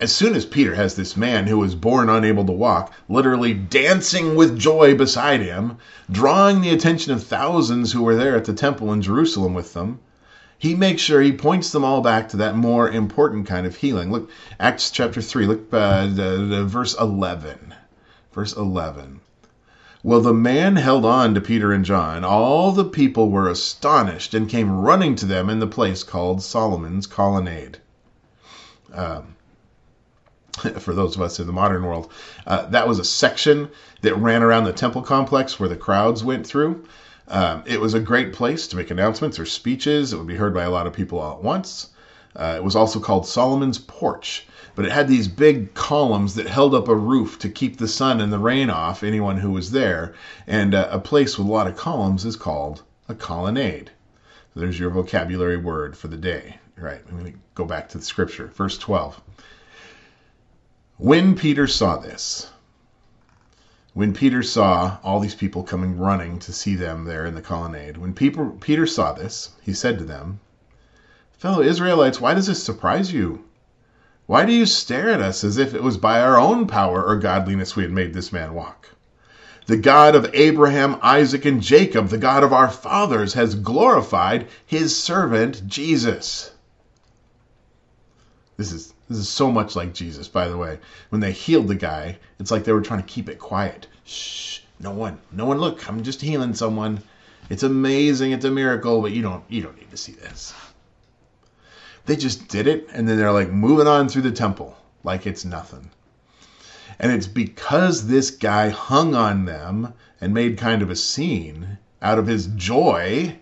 as 0.00 0.12
soon 0.12 0.34
as 0.34 0.46
Peter 0.46 0.74
has 0.74 0.94
this 0.94 1.16
man 1.16 1.46
who 1.46 1.58
was 1.58 1.74
born 1.74 2.08
unable 2.08 2.44
to 2.46 2.52
walk, 2.52 2.92
literally 3.08 3.52
dancing 3.52 4.34
with 4.34 4.58
joy 4.58 4.94
beside 4.96 5.40
him, 5.40 5.76
drawing 6.10 6.60
the 6.60 6.70
attention 6.70 7.12
of 7.12 7.22
thousands 7.22 7.92
who 7.92 8.02
were 8.02 8.16
there 8.16 8.36
at 8.36 8.44
the 8.44 8.52
temple 8.52 8.92
in 8.92 9.02
Jerusalem 9.02 9.54
with 9.54 9.74
them, 9.74 10.00
he 10.58 10.74
makes 10.74 11.02
sure 11.02 11.20
he 11.20 11.32
points 11.32 11.70
them 11.70 11.84
all 11.84 12.00
back 12.00 12.28
to 12.30 12.36
that 12.38 12.56
more 12.56 12.90
important 12.90 13.46
kind 13.46 13.66
of 13.66 13.76
healing. 13.76 14.10
Look, 14.10 14.30
Acts 14.58 14.90
chapter 14.90 15.22
3, 15.22 15.46
look 15.46 15.72
uh, 15.72 16.06
verse 16.64 16.94
11. 16.98 17.74
Verse 18.32 18.56
11. 18.56 19.20
Well, 20.02 20.20
the 20.20 20.34
man 20.34 20.76
held 20.76 21.04
on 21.04 21.34
to 21.34 21.40
Peter 21.40 21.72
and 21.72 21.84
John. 21.84 22.24
All 22.24 22.72
the 22.72 22.84
people 22.84 23.30
were 23.30 23.48
astonished 23.48 24.34
and 24.34 24.48
came 24.48 24.80
running 24.80 25.14
to 25.16 25.26
them 25.26 25.50
in 25.50 25.58
the 25.58 25.66
place 25.66 26.02
called 26.04 26.42
Solomon's 26.42 27.06
Colonnade 27.06 27.78
um, 28.92 29.36
for 30.78 30.94
those 30.94 31.16
of 31.16 31.22
us 31.22 31.38
in 31.38 31.46
the 31.46 31.52
modern 31.52 31.84
world, 31.84 32.12
uh, 32.46 32.66
that 32.66 32.88
was 32.88 32.98
a 32.98 33.04
section 33.04 33.70
that 34.02 34.16
ran 34.16 34.42
around 34.42 34.64
the 34.64 34.72
temple 34.72 35.02
complex 35.02 35.58
where 35.58 35.68
the 35.68 35.76
crowds 35.76 36.24
went 36.24 36.46
through. 36.46 36.84
Um, 37.28 37.62
it 37.66 37.80
was 37.80 37.94
a 37.94 38.00
great 38.00 38.32
place 38.32 38.66
to 38.68 38.76
make 38.76 38.90
announcements 38.90 39.38
or 39.38 39.44
speeches. 39.44 40.12
It 40.12 40.16
would 40.16 40.26
be 40.26 40.36
heard 40.36 40.54
by 40.54 40.64
a 40.64 40.70
lot 40.70 40.86
of 40.86 40.94
people 40.94 41.18
all 41.18 41.36
at 41.36 41.42
once. 41.42 41.88
Uh, 42.38 42.54
it 42.56 42.62
was 42.62 42.76
also 42.76 43.00
called 43.00 43.26
Solomon's 43.26 43.78
Porch, 43.78 44.46
but 44.76 44.84
it 44.84 44.92
had 44.92 45.08
these 45.08 45.26
big 45.26 45.74
columns 45.74 46.36
that 46.36 46.46
held 46.46 46.72
up 46.72 46.86
a 46.86 46.94
roof 46.94 47.36
to 47.40 47.48
keep 47.48 47.76
the 47.76 47.88
sun 47.88 48.20
and 48.20 48.32
the 48.32 48.38
rain 48.38 48.70
off 48.70 49.02
anyone 49.02 49.36
who 49.36 49.50
was 49.50 49.72
there. 49.72 50.14
And 50.46 50.72
uh, 50.72 50.88
a 50.92 51.00
place 51.00 51.36
with 51.36 51.48
a 51.48 51.50
lot 51.50 51.66
of 51.66 51.76
columns 51.76 52.24
is 52.24 52.36
called 52.36 52.82
a 53.08 53.14
colonnade. 53.14 53.90
So 54.54 54.60
there's 54.60 54.78
your 54.78 54.90
vocabulary 54.90 55.56
word 55.56 55.96
for 55.96 56.06
the 56.06 56.16
day. 56.16 56.58
Right, 56.76 57.00
I'm 57.08 57.18
going 57.18 57.32
to 57.32 57.38
go 57.56 57.64
back 57.64 57.88
to 57.88 57.98
the 57.98 58.04
scripture. 58.04 58.46
Verse 58.54 58.78
12. 58.78 59.20
When 60.98 61.34
Peter 61.34 61.66
saw 61.66 61.96
this, 61.96 62.48
when 63.94 64.12
Peter 64.12 64.44
saw 64.44 64.98
all 65.02 65.18
these 65.18 65.34
people 65.34 65.64
coming 65.64 65.98
running 65.98 66.38
to 66.40 66.52
see 66.52 66.76
them 66.76 67.04
there 67.04 67.26
in 67.26 67.34
the 67.34 67.42
colonnade, 67.42 67.96
when 67.96 68.14
Peter 68.14 68.86
saw 68.86 69.12
this, 69.12 69.50
he 69.60 69.72
said 69.72 69.98
to 69.98 70.04
them, 70.04 70.38
Fellow 71.38 71.62
Israelites, 71.62 72.20
why 72.20 72.34
does 72.34 72.48
this 72.48 72.60
surprise 72.60 73.12
you? 73.12 73.44
Why 74.26 74.44
do 74.44 74.52
you 74.52 74.66
stare 74.66 75.08
at 75.08 75.20
us 75.20 75.44
as 75.44 75.56
if 75.56 75.72
it 75.72 75.82
was 75.84 75.96
by 75.96 76.20
our 76.20 76.36
own 76.36 76.66
power 76.66 77.04
or 77.04 77.16
godliness 77.16 77.76
we 77.76 77.84
had 77.84 77.92
made 77.92 78.12
this 78.12 78.32
man 78.32 78.54
walk? 78.54 78.88
The 79.66 79.76
God 79.76 80.16
of 80.16 80.28
Abraham, 80.34 80.98
Isaac, 81.00 81.44
and 81.44 81.62
Jacob, 81.62 82.08
the 82.08 82.18
God 82.18 82.42
of 82.42 82.52
our 82.52 82.68
fathers, 82.68 83.34
has 83.34 83.54
glorified 83.54 84.48
his 84.66 85.00
servant 85.00 85.64
Jesus. 85.68 86.50
This 88.56 88.72
is 88.72 88.92
this 89.08 89.18
is 89.18 89.28
so 89.28 89.52
much 89.52 89.76
like 89.76 89.94
Jesus, 89.94 90.26
by 90.26 90.48
the 90.48 90.56
way. 90.56 90.80
When 91.10 91.20
they 91.20 91.32
healed 91.32 91.68
the 91.68 91.76
guy, 91.76 92.18
it's 92.40 92.50
like 92.50 92.64
they 92.64 92.72
were 92.72 92.80
trying 92.80 93.02
to 93.02 93.06
keep 93.06 93.28
it 93.28 93.38
quiet. 93.38 93.86
Shh, 94.04 94.60
no 94.80 94.90
one, 94.90 95.18
no 95.30 95.46
one 95.46 95.58
look. 95.58 95.88
I'm 95.88 96.02
just 96.02 96.20
healing 96.20 96.54
someone. 96.54 97.00
It's 97.48 97.62
amazing, 97.62 98.32
it's 98.32 98.44
a 98.44 98.50
miracle, 98.50 99.00
but 99.00 99.12
you 99.12 99.22
don't 99.22 99.44
you 99.48 99.62
don't 99.62 99.76
need 99.76 99.92
to 99.92 99.96
see 99.96 100.12
this. 100.12 100.52
They 102.08 102.16
just 102.16 102.48
did 102.48 102.66
it 102.66 102.88
and 102.94 103.06
then 103.06 103.18
they're 103.18 103.30
like 103.30 103.50
moving 103.50 103.86
on 103.86 104.08
through 104.08 104.22
the 104.22 104.32
temple 104.32 104.74
like 105.04 105.26
it's 105.26 105.44
nothing. 105.44 105.90
And 106.98 107.12
it's 107.12 107.26
because 107.26 108.06
this 108.06 108.30
guy 108.30 108.70
hung 108.70 109.14
on 109.14 109.44
them 109.44 109.92
and 110.18 110.32
made 110.32 110.56
kind 110.56 110.80
of 110.80 110.88
a 110.88 110.96
scene 110.96 111.76
out 112.00 112.18
of 112.18 112.26
his 112.26 112.46
joy 112.46 113.36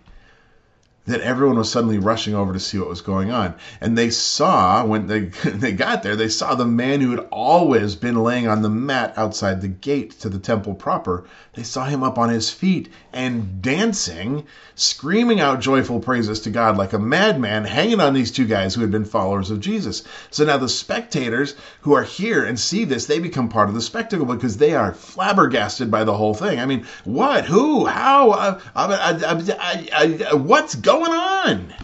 that 1.06 1.20
everyone 1.20 1.56
was 1.56 1.70
suddenly 1.70 1.98
rushing 1.98 2.34
over 2.34 2.52
to 2.52 2.60
see 2.60 2.78
what 2.78 2.88
was 2.88 3.00
going 3.00 3.30
on. 3.30 3.54
And 3.80 3.96
they 3.96 4.10
saw, 4.10 4.84
when 4.84 5.06
they, 5.06 5.20
they 5.44 5.72
got 5.72 6.02
there, 6.02 6.16
they 6.16 6.28
saw 6.28 6.54
the 6.54 6.66
man 6.66 7.00
who 7.00 7.10
had 7.10 7.26
always 7.30 7.94
been 7.94 8.22
laying 8.22 8.48
on 8.48 8.62
the 8.62 8.68
mat 8.68 9.14
outside 9.16 9.60
the 9.60 9.68
gate 9.68 10.18
to 10.20 10.28
the 10.28 10.38
temple 10.38 10.74
proper. 10.74 11.24
They 11.54 11.62
saw 11.62 11.84
him 11.84 12.02
up 12.02 12.18
on 12.18 12.28
his 12.28 12.50
feet 12.50 12.92
and 13.12 13.62
dancing, 13.62 14.44
screaming 14.74 15.40
out 15.40 15.60
joyful 15.60 16.00
praises 16.00 16.40
to 16.40 16.50
God 16.50 16.76
like 16.76 16.92
a 16.92 16.98
madman, 16.98 17.64
hanging 17.64 18.00
on 18.00 18.12
these 18.12 18.32
two 18.32 18.46
guys 18.46 18.74
who 18.74 18.80
had 18.80 18.90
been 18.90 19.04
followers 19.04 19.50
of 19.50 19.60
Jesus. 19.60 20.02
So 20.30 20.44
now 20.44 20.58
the 20.58 20.68
spectators 20.68 21.54
who 21.82 21.94
are 21.94 22.02
here 22.02 22.44
and 22.44 22.58
see 22.58 22.84
this, 22.84 23.06
they 23.06 23.20
become 23.20 23.48
part 23.48 23.68
of 23.68 23.74
the 23.74 23.80
spectacle 23.80 24.26
because 24.26 24.56
they 24.56 24.74
are 24.74 24.92
flabbergasted 24.92 25.90
by 25.90 26.04
the 26.04 26.16
whole 26.16 26.34
thing. 26.34 26.58
I 26.58 26.66
mean, 26.66 26.86
what? 27.04 27.44
Who? 27.44 27.86
How? 27.86 28.30
Uh, 28.30 28.60
what's 30.36 30.74
going 30.74 30.95
going 30.98 31.12
on? 31.12 31.74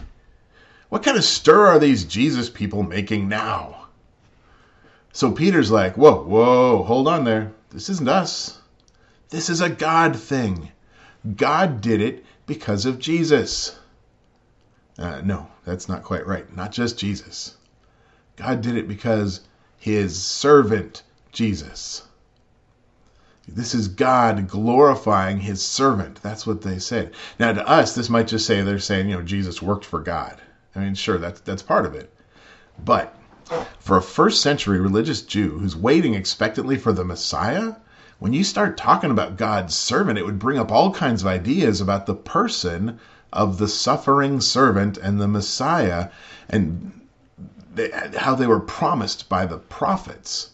What 0.89 1.03
kind 1.03 1.17
of 1.17 1.23
stir 1.23 1.67
are 1.67 1.79
these 1.79 2.05
Jesus 2.05 2.49
people 2.49 2.83
making 2.83 3.27
now? 3.27 3.87
So 5.11 5.31
Peter's 5.31 5.71
like, 5.71 5.97
Whoa, 5.97 6.23
whoa, 6.23 6.83
hold 6.83 7.07
on 7.07 7.23
there. 7.23 7.51
This 7.69 7.89
isn't 7.89 8.09
us. 8.09 8.59
This 9.29 9.49
is 9.49 9.61
a 9.61 9.69
God 9.69 10.15
thing. 10.15 10.71
God 11.35 11.81
did 11.81 12.01
it 12.01 12.25
because 12.45 12.85
of 12.85 12.99
Jesus. 12.99 13.77
Uh, 14.97 15.21
no, 15.23 15.47
that's 15.65 15.87
not 15.89 16.03
quite 16.03 16.27
right. 16.27 16.55
Not 16.55 16.71
just 16.71 16.99
Jesus. 16.99 17.55
God 18.35 18.61
did 18.61 18.75
it 18.75 18.87
because 18.87 19.41
his 19.77 20.21
servant, 20.21 21.03
Jesus. 21.31 22.03
This 23.47 23.75
is 23.75 23.89
God 23.89 24.47
glorifying 24.47 25.39
his 25.39 25.61
servant. 25.61 26.21
That's 26.21 26.47
what 26.47 26.61
they 26.61 26.79
said. 26.79 27.11
Now, 27.39 27.51
to 27.51 27.67
us, 27.67 27.93
this 27.93 28.09
might 28.09 28.27
just 28.27 28.45
say 28.45 28.61
they're 28.61 28.79
saying, 28.79 29.09
you 29.09 29.17
know, 29.17 29.21
Jesus 29.21 29.61
worked 29.61 29.83
for 29.83 29.99
God. 29.99 30.39
I 30.75 30.79
mean, 30.79 30.95
sure, 30.95 31.17
that's 31.17 31.41
that's 31.41 31.61
part 31.61 31.85
of 31.85 31.93
it. 31.93 32.13
But 32.83 33.15
for 33.79 33.97
a 33.97 34.01
first 34.01 34.41
century 34.41 34.79
religious 34.79 35.21
Jew 35.21 35.59
who's 35.59 35.75
waiting 35.75 36.13
expectantly 36.13 36.77
for 36.77 36.93
the 36.93 37.03
Messiah, 37.03 37.75
when 38.19 38.31
you 38.31 38.45
start 38.45 38.77
talking 38.77 39.11
about 39.11 39.35
God's 39.35 39.75
servant, 39.75 40.17
it 40.17 40.25
would 40.25 40.39
bring 40.39 40.57
up 40.57 40.71
all 40.71 40.93
kinds 40.93 41.21
of 41.21 41.27
ideas 41.27 41.81
about 41.81 42.05
the 42.05 42.15
person 42.15 42.97
of 43.33 43.57
the 43.57 43.67
suffering 43.67 44.39
servant 44.39 44.97
and 44.97 45.19
the 45.19 45.27
Messiah 45.27 46.09
and 46.49 46.93
how 48.15 48.35
they 48.35 48.47
were 48.47 48.61
promised 48.61 49.27
by 49.27 49.45
the 49.45 49.57
prophets. 49.57 50.51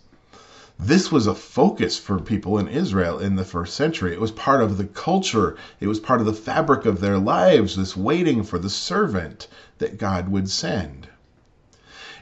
This 0.81 1.12
was 1.12 1.27
a 1.27 1.36
focus 1.36 1.98
for 1.98 2.21
people 2.21 2.57
in 2.57 2.69
Israel 2.69 3.19
in 3.19 3.36
the 3.36 3.43
first 3.43 3.75
century. 3.75 4.13
It 4.13 4.21
was 4.21 4.31
part 4.31 4.62
of 4.62 4.77
the 4.77 4.86
culture, 4.86 5.57
it 5.81 5.88
was 5.88 6.00
part 6.00 6.21
of 6.21 6.25
the 6.25 6.31
fabric 6.31 6.86
of 6.86 7.01
their 7.01 7.17
lives, 7.17 7.75
this 7.75 7.98
waiting 7.98 8.43
for 8.43 8.57
the 8.57 8.69
servant 8.69 9.50
that 9.79 9.98
God 9.98 10.29
would 10.29 10.50
send. 10.50 11.09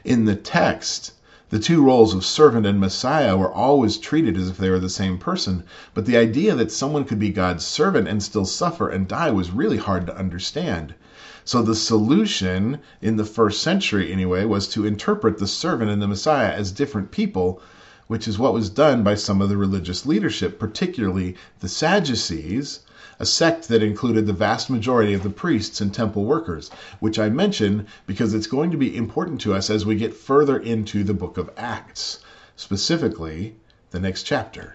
In 0.04 0.24
the 0.24 0.34
text, 0.34 1.12
the 1.50 1.60
two 1.60 1.84
roles 1.84 2.12
of 2.12 2.24
servant 2.24 2.66
and 2.66 2.80
Messiah 2.80 3.36
were 3.36 3.52
always 3.52 3.96
treated 3.96 4.36
as 4.36 4.48
if 4.48 4.56
they 4.58 4.70
were 4.70 4.80
the 4.80 4.88
same 4.88 5.18
person, 5.18 5.62
but 5.94 6.04
the 6.04 6.16
idea 6.16 6.56
that 6.56 6.72
someone 6.72 7.04
could 7.04 7.20
be 7.20 7.30
God's 7.30 7.64
servant 7.64 8.08
and 8.08 8.20
still 8.20 8.44
suffer 8.44 8.88
and 8.88 9.06
die 9.06 9.30
was 9.30 9.52
really 9.52 9.76
hard 9.76 10.04
to 10.08 10.18
understand. 10.18 10.96
So 11.44 11.62
the 11.62 11.76
solution 11.76 12.80
in 13.00 13.18
the 13.18 13.24
first 13.24 13.62
century, 13.62 14.12
anyway, 14.12 14.44
was 14.46 14.66
to 14.70 14.84
interpret 14.84 15.38
the 15.38 15.46
servant 15.46 15.92
and 15.92 16.02
the 16.02 16.08
Messiah 16.08 16.50
as 16.50 16.72
different 16.72 17.12
people, 17.12 17.62
which 18.08 18.26
is 18.26 18.38
what 18.38 18.52
was 18.52 18.68
done 18.68 19.02
by 19.02 19.14
some 19.14 19.40
of 19.40 19.48
the 19.48 19.56
religious 19.56 20.04
leadership, 20.04 20.58
particularly 20.58 21.36
the 21.60 21.68
Sadducees, 21.68 22.80
a 23.20 23.26
sect 23.26 23.68
that 23.68 23.82
included 23.82 24.26
the 24.26 24.32
vast 24.32 24.70
majority 24.70 25.12
of 25.12 25.22
the 25.22 25.30
priests 25.30 25.80
and 25.80 25.92
temple 25.92 26.24
workers, 26.24 26.70
which 27.00 27.18
I 27.18 27.28
mention 27.28 27.86
because 28.06 28.34
it's 28.34 28.46
going 28.46 28.70
to 28.70 28.76
be 28.76 28.96
important 28.96 29.40
to 29.42 29.54
us 29.54 29.70
as 29.70 29.84
we 29.84 29.96
get 29.96 30.14
further 30.14 30.58
into 30.58 31.04
the 31.04 31.14
book 31.14 31.36
of 31.36 31.50
Acts, 31.56 32.20
specifically 32.56 33.56
the 33.90 34.00
next 34.00 34.22
chapter. 34.22 34.74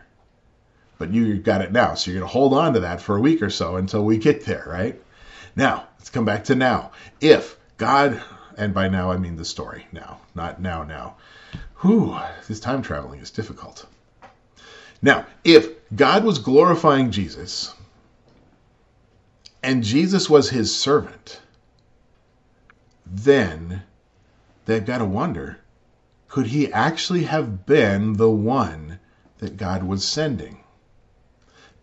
But 0.98 1.12
you've 1.12 1.44
got 1.44 1.62
it 1.62 1.72
now, 1.72 1.96
so 1.96 2.12
you're 2.12 2.20
going 2.20 2.30
to 2.30 2.34
hold 2.34 2.54
on 2.54 2.74
to 2.74 2.82
that 2.82 3.02
for 3.02 3.16
a 3.16 3.22
week 3.22 3.42
or 3.42 3.50
so 3.50 3.78
until 3.78 4.06
we 4.06 4.18
get 4.18 4.46
there, 4.46 4.66
right? 4.68 5.02
Now, 5.56 5.88
let's 5.98 6.10
come 6.10 6.26
back 6.26 6.44
to 6.46 6.56
now. 6.56 6.92
If 7.20 7.58
God, 7.78 8.22
and 8.58 8.74
by 8.74 8.88
now 8.88 9.12
I 9.12 9.18
mean 9.18 9.36
the 9.36 9.46
story 9.46 9.88
now, 9.92 10.20
not 10.36 10.62
now, 10.62 10.84
now. 10.84 11.18
Whew, 11.82 12.18
this 12.48 12.60
time 12.60 12.82
traveling 12.82 13.20
is 13.20 13.32
difficult. 13.32 13.86
Now, 15.02 15.26
if 15.44 15.70
God 15.96 16.24
was 16.24 16.40
glorifying 16.40 17.12
Jesus, 17.12 17.74
and 19.62 19.84
Jesus 19.84 20.30
was 20.30 20.50
his 20.50 20.76
servant, 20.76 21.42
then 23.06 23.84
they've 24.66 24.86
got 24.86 25.00
to 25.00 25.06
wonder 25.06 25.60
could 26.28 26.48
he 26.48 26.74
actually 26.74 27.26
have 27.26 27.66
been 27.68 28.14
the 28.14 28.30
one 28.30 29.00
that 29.38 29.56
God 29.56 29.84
was 29.84 30.04
sending? 30.04 30.64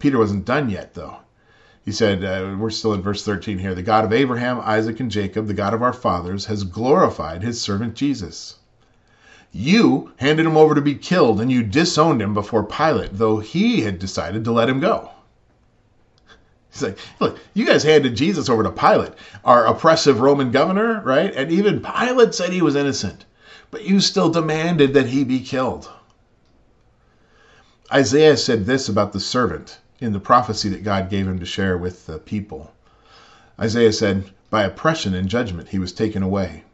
Peter 0.00 0.18
wasn't 0.18 0.44
done 0.44 0.68
yet, 0.68 0.94
though. 0.94 1.18
He 1.82 1.92
said, 1.92 2.22
uh, 2.22 2.56
we're 2.58 2.68
still 2.68 2.92
in 2.92 3.00
verse 3.00 3.24
13 3.24 3.58
here 3.58 3.74
the 3.74 3.82
God 3.82 4.04
of 4.04 4.12
Abraham, 4.12 4.60
Isaac, 4.60 5.00
and 5.00 5.10
Jacob, 5.10 5.46
the 5.46 5.54
God 5.54 5.72
of 5.72 5.82
our 5.82 5.94
fathers, 5.94 6.44
has 6.44 6.64
glorified 6.64 7.42
his 7.42 7.60
servant 7.60 7.94
Jesus. 7.94 8.56
You 9.50 10.12
handed 10.16 10.44
him 10.44 10.58
over 10.58 10.74
to 10.74 10.82
be 10.82 10.94
killed, 10.94 11.40
and 11.40 11.50
you 11.50 11.62
disowned 11.62 12.20
him 12.20 12.34
before 12.34 12.64
Pilate, 12.64 13.16
though 13.16 13.38
he 13.38 13.80
had 13.80 13.98
decided 13.98 14.44
to 14.44 14.52
let 14.52 14.68
him 14.68 14.78
go. 14.78 15.10
He's 16.70 16.82
like, 16.82 16.98
look, 17.18 17.38
you 17.54 17.64
guys 17.64 17.82
handed 17.82 18.14
Jesus 18.14 18.48
over 18.48 18.62
to 18.62 18.70
Pilate, 18.70 19.12
our 19.42 19.66
oppressive 19.66 20.20
Roman 20.20 20.52
governor, 20.52 21.00
right? 21.00 21.34
And 21.34 21.50
even 21.50 21.82
Pilate 21.82 22.34
said 22.34 22.52
he 22.52 22.62
was 22.62 22.76
innocent, 22.76 23.24
but 23.70 23.84
you 23.84 24.00
still 24.00 24.28
demanded 24.28 24.94
that 24.94 25.06
he 25.06 25.24
be 25.24 25.40
killed. 25.40 25.90
Isaiah 27.92 28.36
said 28.36 28.66
this 28.66 28.88
about 28.88 29.12
the 29.12 29.18
servant 29.18 29.78
in 30.00 30.12
the 30.12 30.20
prophecy 30.20 30.68
that 30.70 30.82
God 30.82 31.10
gave 31.10 31.28
him 31.28 31.38
to 31.38 31.46
share 31.46 31.76
with 31.76 32.06
the 32.06 32.18
people. 32.18 32.72
Isaiah 33.58 33.92
said, 33.92 34.30
By 34.48 34.64
oppression 34.64 35.14
and 35.14 35.28
judgment 35.28 35.68
he 35.68 35.78
was 35.78 35.92
taken 35.92 36.22
away. 36.22 36.64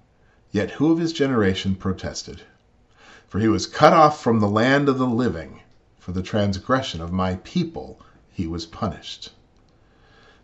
Yet 0.53 0.71
who 0.73 0.93
of 0.93 0.99
his 0.99 1.13
generation 1.13 1.75
protested? 1.75 2.43
For 3.27 3.41
he 3.41 3.49
was 3.49 3.67
cut 3.67 3.93
off 3.93 4.23
from 4.23 4.39
the 4.39 4.49
land 4.49 4.89
of 4.89 4.99
the 4.99 5.07
living. 5.07 5.61
For 5.99 6.13
the 6.13 6.23
transgression 6.23 7.01
of 7.01 7.13
my 7.13 7.35
people 7.43 8.01
he 8.31 8.47
was 8.47 8.65
punished. 8.65 9.33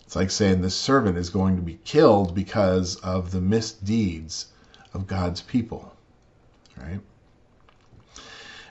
It's 0.04 0.16
like 0.16 0.30
saying 0.30 0.60
this 0.60 0.74
servant 0.74 1.16
is 1.16 1.30
going 1.30 1.56
to 1.56 1.62
be 1.62 1.78
killed 1.84 2.34
because 2.34 2.96
of 2.96 3.30
the 3.30 3.40
misdeeds 3.40 4.46
of 4.92 5.06
God's 5.06 5.40
people. 5.40 5.94
Right? 6.76 7.00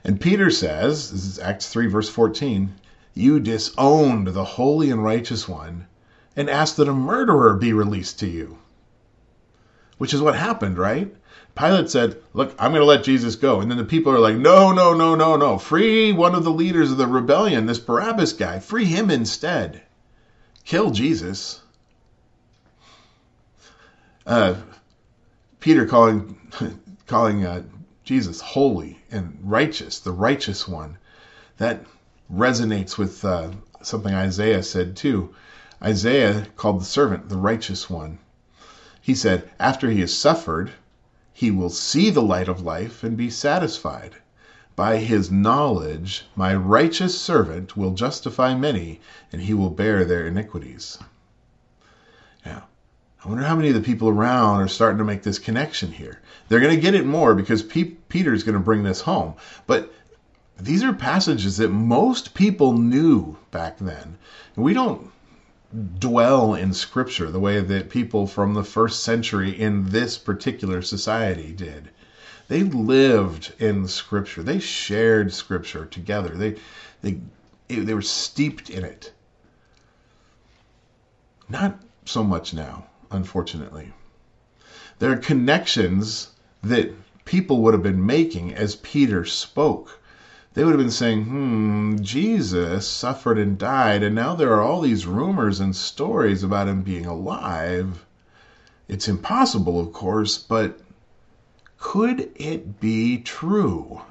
And 0.03 0.19
Peter 0.19 0.51
says, 0.51 1.11
this 1.11 1.25
is 1.25 1.39
Acts 1.39 1.69
3, 1.69 1.87
verse 1.87 2.09
14, 2.09 2.73
you 3.13 3.39
disowned 3.39 4.27
the 4.27 4.43
holy 4.43 4.89
and 4.89 5.03
righteous 5.03 5.47
one 5.47 5.87
and 6.35 6.49
asked 6.49 6.77
that 6.77 6.87
a 6.87 6.93
murderer 6.93 7.55
be 7.55 7.73
released 7.73 8.19
to 8.19 8.27
you. 8.27 8.57
Which 9.97 10.13
is 10.13 10.21
what 10.21 10.35
happened, 10.35 10.77
right? 10.77 11.13
Pilate 11.55 11.89
said, 11.89 12.17
Look, 12.33 12.55
I'm 12.57 12.71
going 12.71 12.81
to 12.81 12.85
let 12.85 13.03
Jesus 13.03 13.35
go. 13.35 13.59
And 13.59 13.69
then 13.69 13.77
the 13.77 13.83
people 13.83 14.13
are 14.13 14.19
like, 14.19 14.37
No, 14.37 14.71
no, 14.71 14.93
no, 14.93 15.15
no, 15.15 15.35
no. 15.35 15.57
Free 15.57 16.11
one 16.11 16.33
of 16.33 16.43
the 16.43 16.51
leaders 16.51 16.91
of 16.91 16.97
the 16.97 17.07
rebellion, 17.07 17.65
this 17.65 17.79
Barabbas 17.79 18.33
guy. 18.33 18.59
Free 18.59 18.85
him 18.85 19.09
instead 19.11 19.81
kill 20.65 20.91
Jesus. 20.91 21.61
Uh, 24.25 24.55
Peter 25.59 25.85
calling 25.85 26.37
calling 27.07 27.45
uh, 27.45 27.63
Jesus 28.03 28.41
holy 28.41 28.99
and 29.11 29.37
righteous, 29.43 29.99
the 29.99 30.11
righteous 30.11 30.67
one, 30.67 30.97
that 31.57 31.83
resonates 32.33 32.97
with 32.97 33.23
uh, 33.25 33.51
something 33.81 34.13
Isaiah 34.13 34.63
said 34.63 34.95
too. 34.95 35.33
Isaiah 35.83 36.47
called 36.55 36.81
the 36.81 36.85
servant 36.85 37.29
the 37.29 37.37
righteous 37.37 37.89
one. 37.89 38.19
He 39.01 39.15
said, 39.15 39.49
after 39.59 39.89
he 39.89 40.01
has 40.01 40.15
suffered, 40.15 40.71
he 41.33 41.49
will 41.49 41.69
see 41.69 42.09
the 42.09 42.21
light 42.21 42.47
of 42.47 42.61
life 42.61 43.03
and 43.03 43.17
be 43.17 43.29
satisfied. 43.29 44.15
By 44.75 44.97
his 44.97 45.31
knowledge, 45.31 46.25
my 46.35 46.55
righteous 46.55 47.19
servant 47.19 47.75
will 47.75 47.91
justify 47.91 48.55
many, 48.55 49.01
and 49.31 49.41
he 49.41 49.53
will 49.53 49.69
bear 49.69 50.05
their 50.05 50.27
iniquities. 50.27 50.97
Now, 52.45 52.67
I 53.23 53.27
wonder 53.27 53.43
how 53.43 53.55
many 53.55 53.69
of 53.69 53.75
the 53.75 53.81
people 53.81 54.09
around 54.09 54.61
are 54.61 54.67
starting 54.67 54.97
to 54.99 55.03
make 55.03 55.23
this 55.23 55.39
connection 55.39 55.91
here. 55.91 56.21
They're 56.47 56.59
going 56.59 56.75
to 56.75 56.81
get 56.81 56.95
it 56.95 57.05
more 57.05 57.35
because 57.35 57.61
P- 57.61 57.97
Peter's 58.07 58.43
going 58.43 58.57
to 58.57 58.59
bring 58.59 58.83
this 58.83 59.01
home. 59.01 59.35
But 59.67 59.93
these 60.63 60.83
are 60.83 60.93
passages 60.93 61.57
that 61.57 61.69
most 61.69 62.33
people 62.33 62.73
knew 62.73 63.37
back 63.49 63.77
then. 63.79 64.17
We 64.55 64.73
don't 64.73 65.11
dwell 65.99 66.53
in 66.53 66.73
Scripture 66.73 67.31
the 67.31 67.39
way 67.39 67.61
that 67.61 67.89
people 67.89 68.27
from 68.27 68.53
the 68.53 68.63
first 68.63 69.03
century 69.03 69.57
in 69.59 69.89
this 69.89 70.17
particular 70.17 70.81
society 70.81 71.51
did. 71.51 71.89
They 72.47 72.63
lived 72.63 73.53
in 73.59 73.87
Scripture. 73.87 74.43
They 74.43 74.59
shared 74.59 75.33
Scripture 75.33 75.85
together. 75.85 76.29
They 76.35 76.57
they 77.01 77.21
they 77.69 77.93
were 77.93 78.01
steeped 78.01 78.69
in 78.69 78.83
it. 78.83 79.13
Not 81.47 81.81
so 82.05 82.23
much 82.23 82.53
now, 82.53 82.85
unfortunately. 83.09 83.93
There 84.99 85.11
are 85.11 85.17
connections 85.17 86.29
that 86.61 86.93
people 87.25 87.61
would 87.61 87.73
have 87.73 87.83
been 87.83 88.05
making 88.05 88.53
as 88.53 88.75
Peter 88.75 89.25
spoke. 89.25 90.00
They 90.53 90.65
would 90.65 90.71
have 90.71 90.81
been 90.81 90.91
saying, 90.91 91.25
hmm, 91.25 91.95
Jesus 92.01 92.85
suffered 92.85 93.37
and 93.37 93.57
died, 93.57 94.03
and 94.03 94.13
now 94.13 94.35
there 94.35 94.51
are 94.53 94.61
all 94.61 94.81
these 94.81 95.05
rumors 95.05 95.61
and 95.61 95.73
stories 95.73 96.43
about 96.43 96.67
him 96.67 96.81
being 96.81 97.05
alive. 97.05 98.05
It's 98.89 99.07
impossible, 99.07 99.79
of 99.79 99.93
course, 99.93 100.37
but 100.37 100.77
could 101.77 102.31
it 102.35 102.81
be 102.81 103.19
true? 103.19 104.01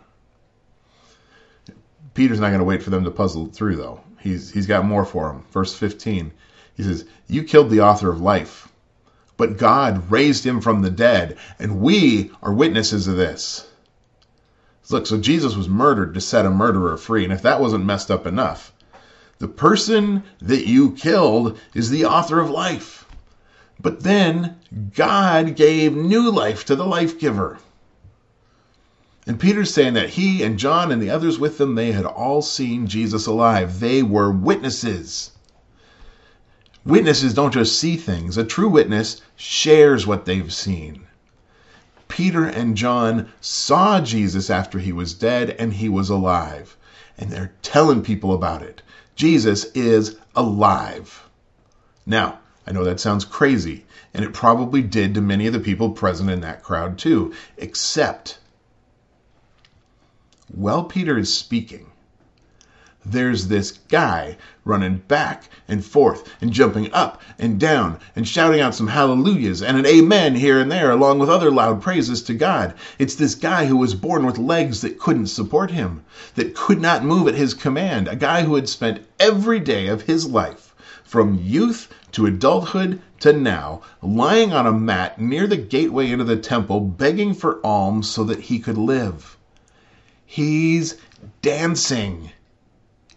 Peter's 2.14 2.40
not 2.40 2.48
going 2.48 2.60
to 2.60 2.64
wait 2.64 2.82
for 2.82 2.90
them 2.90 3.04
to 3.04 3.10
puzzle 3.10 3.46
through, 3.46 3.76
though. 3.76 4.00
He's, 4.18 4.50
he's 4.50 4.66
got 4.66 4.86
more 4.86 5.04
for 5.04 5.28
them. 5.28 5.44
Verse 5.52 5.74
15, 5.74 6.32
he 6.74 6.82
says, 6.82 7.04
You 7.28 7.44
killed 7.44 7.68
the 7.68 7.82
author 7.82 8.10
of 8.10 8.22
life, 8.22 8.68
but 9.36 9.58
God 9.58 10.10
raised 10.10 10.44
him 10.46 10.62
from 10.62 10.80
the 10.80 10.90
dead, 10.90 11.36
and 11.58 11.80
we 11.80 12.32
are 12.42 12.52
witnesses 12.52 13.08
of 13.08 13.16
this. 13.16 13.69
Look, 14.90 15.06
so 15.06 15.18
Jesus 15.18 15.54
was 15.56 15.68
murdered 15.68 16.14
to 16.14 16.20
set 16.20 16.46
a 16.46 16.50
murderer 16.50 16.96
free, 16.96 17.24
and 17.24 17.32
if 17.32 17.42
that 17.42 17.60
wasn't 17.60 17.84
messed 17.84 18.10
up 18.10 18.26
enough, 18.26 18.72
the 19.38 19.48
person 19.48 20.22
that 20.40 20.66
you 20.66 20.92
killed 20.92 21.58
is 21.74 21.90
the 21.90 22.04
author 22.04 22.40
of 22.40 22.50
life. 22.50 23.06
But 23.80 24.02
then 24.02 24.56
God 24.94 25.56
gave 25.56 25.96
new 25.96 26.30
life 26.30 26.64
to 26.66 26.76
the 26.76 26.86
life 26.86 27.18
giver. 27.18 27.58
And 29.26 29.38
Peter's 29.38 29.72
saying 29.72 29.94
that 29.94 30.10
he 30.10 30.42
and 30.42 30.58
John 30.58 30.90
and 30.90 31.00
the 31.00 31.10
others 31.10 31.38
with 31.38 31.56
them, 31.58 31.74
they 31.74 31.92
had 31.92 32.04
all 32.04 32.42
seen 32.42 32.86
Jesus 32.86 33.26
alive. 33.26 33.80
They 33.80 34.02
were 34.02 34.30
witnesses. 34.30 35.30
Witnesses 36.84 37.34
don't 37.34 37.54
just 37.54 37.78
see 37.78 37.96
things, 37.96 38.36
a 38.36 38.44
true 38.44 38.68
witness 38.68 39.20
shares 39.36 40.06
what 40.06 40.24
they've 40.24 40.52
seen. 40.52 41.06
Peter 42.20 42.44
and 42.44 42.76
John 42.76 43.32
saw 43.40 43.98
Jesus 43.98 44.50
after 44.50 44.78
he 44.78 44.92
was 44.92 45.14
dead 45.14 45.48
and 45.58 45.72
he 45.72 45.88
was 45.88 46.10
alive. 46.10 46.76
And 47.16 47.30
they're 47.30 47.54
telling 47.62 48.02
people 48.02 48.34
about 48.34 48.60
it. 48.60 48.82
Jesus 49.16 49.64
is 49.72 50.18
alive. 50.36 51.26
Now, 52.04 52.40
I 52.66 52.72
know 52.72 52.84
that 52.84 53.00
sounds 53.00 53.24
crazy, 53.24 53.86
and 54.12 54.22
it 54.22 54.34
probably 54.34 54.82
did 54.82 55.14
to 55.14 55.22
many 55.22 55.46
of 55.46 55.54
the 55.54 55.60
people 55.60 55.92
present 55.92 56.28
in 56.28 56.42
that 56.42 56.62
crowd 56.62 56.98
too, 56.98 57.32
except 57.56 58.38
while 60.48 60.84
Peter 60.84 61.16
is 61.16 61.32
speaking, 61.32 61.89
there's 63.06 63.48
this 63.48 63.72
guy 63.88 64.36
running 64.64 64.98
back 65.08 65.44
and 65.66 65.82
forth 65.82 66.28
and 66.42 66.52
jumping 66.52 66.92
up 66.92 67.22
and 67.38 67.58
down 67.58 67.98
and 68.14 68.28
shouting 68.28 68.60
out 68.60 68.74
some 68.74 68.88
hallelujahs 68.88 69.62
and 69.62 69.78
an 69.78 69.86
amen 69.86 70.34
here 70.34 70.60
and 70.60 70.70
there, 70.70 70.90
along 70.90 71.18
with 71.18 71.30
other 71.30 71.50
loud 71.50 71.80
praises 71.80 72.22
to 72.22 72.34
God. 72.34 72.74
It's 72.98 73.14
this 73.14 73.34
guy 73.34 73.64
who 73.64 73.76
was 73.78 73.94
born 73.94 74.26
with 74.26 74.36
legs 74.36 74.82
that 74.82 74.98
couldn't 74.98 75.28
support 75.28 75.70
him, 75.70 76.04
that 76.34 76.54
could 76.54 76.80
not 76.80 77.02
move 77.02 77.26
at 77.26 77.34
his 77.34 77.54
command, 77.54 78.06
a 78.06 78.16
guy 78.16 78.42
who 78.42 78.54
had 78.54 78.68
spent 78.68 79.06
every 79.18 79.60
day 79.60 79.86
of 79.86 80.02
his 80.02 80.26
life, 80.26 80.74
from 81.02 81.40
youth 81.42 81.88
to 82.12 82.26
adulthood 82.26 83.00
to 83.20 83.32
now, 83.32 83.80
lying 84.02 84.52
on 84.52 84.66
a 84.66 84.72
mat 84.72 85.18
near 85.18 85.46
the 85.46 85.56
gateway 85.56 86.10
into 86.10 86.24
the 86.24 86.36
temple, 86.36 86.80
begging 86.80 87.32
for 87.32 87.64
alms 87.64 88.10
so 88.10 88.24
that 88.24 88.40
he 88.40 88.58
could 88.58 88.78
live. 88.78 89.38
He's 90.26 90.96
dancing 91.40 92.30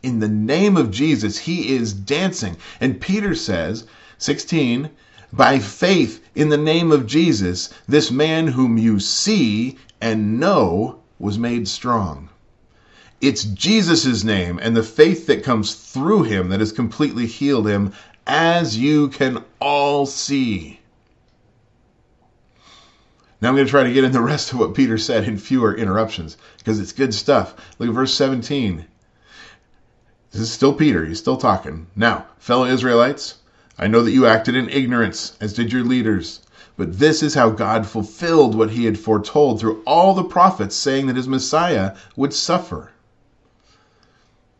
in 0.03 0.19
the 0.19 0.27
name 0.27 0.75
of 0.75 0.91
Jesus, 0.91 1.37
he 1.39 1.73
is 1.75 1.93
dancing. 1.93 2.57
And 2.81 2.99
Peter 3.01 3.33
says, 3.33 3.85
16, 4.17 4.89
by 5.31 5.57
faith 5.59 6.23
in 6.35 6.49
the 6.49 6.57
name 6.57 6.91
of 6.91 7.07
Jesus, 7.07 7.73
this 7.87 8.11
man 8.11 8.47
whom 8.47 8.77
you 8.77 8.99
see 8.99 9.77
and 10.01 10.39
know 10.39 10.99
was 11.17 11.39
made 11.39 11.67
strong. 11.67 12.29
It's 13.21 13.45
Jesus' 13.45 14.23
name 14.25 14.59
and 14.61 14.75
the 14.75 14.83
faith 14.83 15.27
that 15.27 15.43
comes 15.43 15.73
through 15.73 16.23
him 16.23 16.49
that 16.49 16.59
has 16.59 16.73
completely 16.73 17.25
healed 17.25 17.67
him, 17.67 17.93
as 18.27 18.77
you 18.77 19.07
can 19.07 19.43
all 19.61 20.05
see. 20.05 20.81
Now 23.41 23.49
I'm 23.49 23.55
going 23.55 23.65
to 23.65 23.71
try 23.71 23.83
to 23.83 23.93
get 23.93 24.03
in 24.03 24.11
the 24.11 24.21
rest 24.21 24.51
of 24.51 24.59
what 24.59 24.75
Peter 24.75 24.97
said 24.97 25.23
in 25.25 25.37
fewer 25.37 25.75
interruptions 25.75 26.37
because 26.57 26.79
it's 26.79 26.91
good 26.91 27.13
stuff. 27.13 27.55
Look 27.79 27.89
at 27.89 27.95
verse 27.95 28.13
17. 28.13 28.85
This 30.33 30.41
is 30.41 30.51
still 30.51 30.73
Peter. 30.73 31.05
He's 31.05 31.19
still 31.19 31.37
talking. 31.37 31.85
Now, 31.95 32.25
fellow 32.39 32.65
Israelites, 32.65 33.35
I 33.77 33.85
know 33.85 34.01
that 34.01 34.11
you 34.11 34.25
acted 34.25 34.55
in 34.55 34.67
ignorance, 34.67 35.37
as 35.39 35.53
did 35.53 35.71
your 35.71 35.83
leaders. 35.83 36.41
But 36.75 36.97
this 36.97 37.21
is 37.21 37.35
how 37.35 37.51
God 37.51 37.85
fulfilled 37.85 38.55
what 38.55 38.71
he 38.71 38.85
had 38.85 38.97
foretold 38.97 39.59
through 39.59 39.83
all 39.85 40.15
the 40.15 40.23
prophets, 40.23 40.75
saying 40.75 41.05
that 41.05 41.17
his 41.17 41.27
Messiah 41.27 41.95
would 42.15 42.33
suffer. 42.33 42.89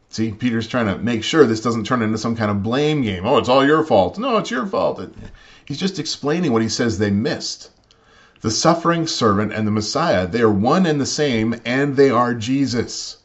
See, 0.09 0.31
Peter's 0.31 0.67
trying 0.67 0.85
to 0.85 0.99
make 0.99 1.23
sure 1.23 1.43
this 1.47 1.61
doesn't 1.61 1.87
turn 1.87 2.03
into 2.03 2.19
some 2.19 2.35
kind 2.35 2.51
of 2.51 2.61
blame 2.61 3.01
game. 3.01 3.25
Oh, 3.25 3.37
it's 3.37 3.49
all 3.49 3.65
your 3.65 3.83
fault. 3.83 4.19
No, 4.19 4.37
it's 4.37 4.51
your 4.51 4.67
fault. 4.67 5.03
He's 5.65 5.79
just 5.79 5.97
explaining 5.97 6.51
what 6.51 6.61
he 6.61 6.69
says 6.69 6.99
they 6.99 7.09
missed. 7.09 7.71
The 8.41 8.51
suffering 8.51 9.07
servant 9.07 9.53
and 9.53 9.65
the 9.65 9.71
Messiah, 9.71 10.27
they 10.27 10.41
are 10.41 10.51
one 10.51 10.85
and 10.85 11.01
the 11.01 11.07
same, 11.07 11.59
and 11.65 11.95
they 11.95 12.11
are 12.11 12.35
Jesus. 12.35 13.17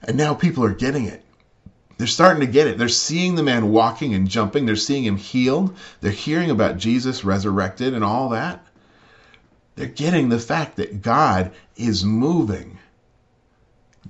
And 0.00 0.16
now 0.16 0.34
people 0.34 0.62
are 0.62 0.74
getting 0.74 1.06
it. 1.06 1.23
They're 1.96 2.06
starting 2.08 2.40
to 2.40 2.52
get 2.52 2.66
it. 2.66 2.76
They're 2.76 2.88
seeing 2.88 3.36
the 3.36 3.42
man 3.42 3.70
walking 3.70 4.14
and 4.14 4.28
jumping. 4.28 4.66
They're 4.66 4.74
seeing 4.74 5.04
him 5.04 5.16
healed. 5.16 5.76
They're 6.00 6.10
hearing 6.10 6.50
about 6.50 6.78
Jesus 6.78 7.24
resurrected 7.24 7.94
and 7.94 8.02
all 8.02 8.30
that. 8.30 8.66
They're 9.76 9.86
getting 9.86 10.28
the 10.28 10.38
fact 10.38 10.76
that 10.76 11.02
God 11.02 11.52
is 11.76 12.04
moving. 12.04 12.78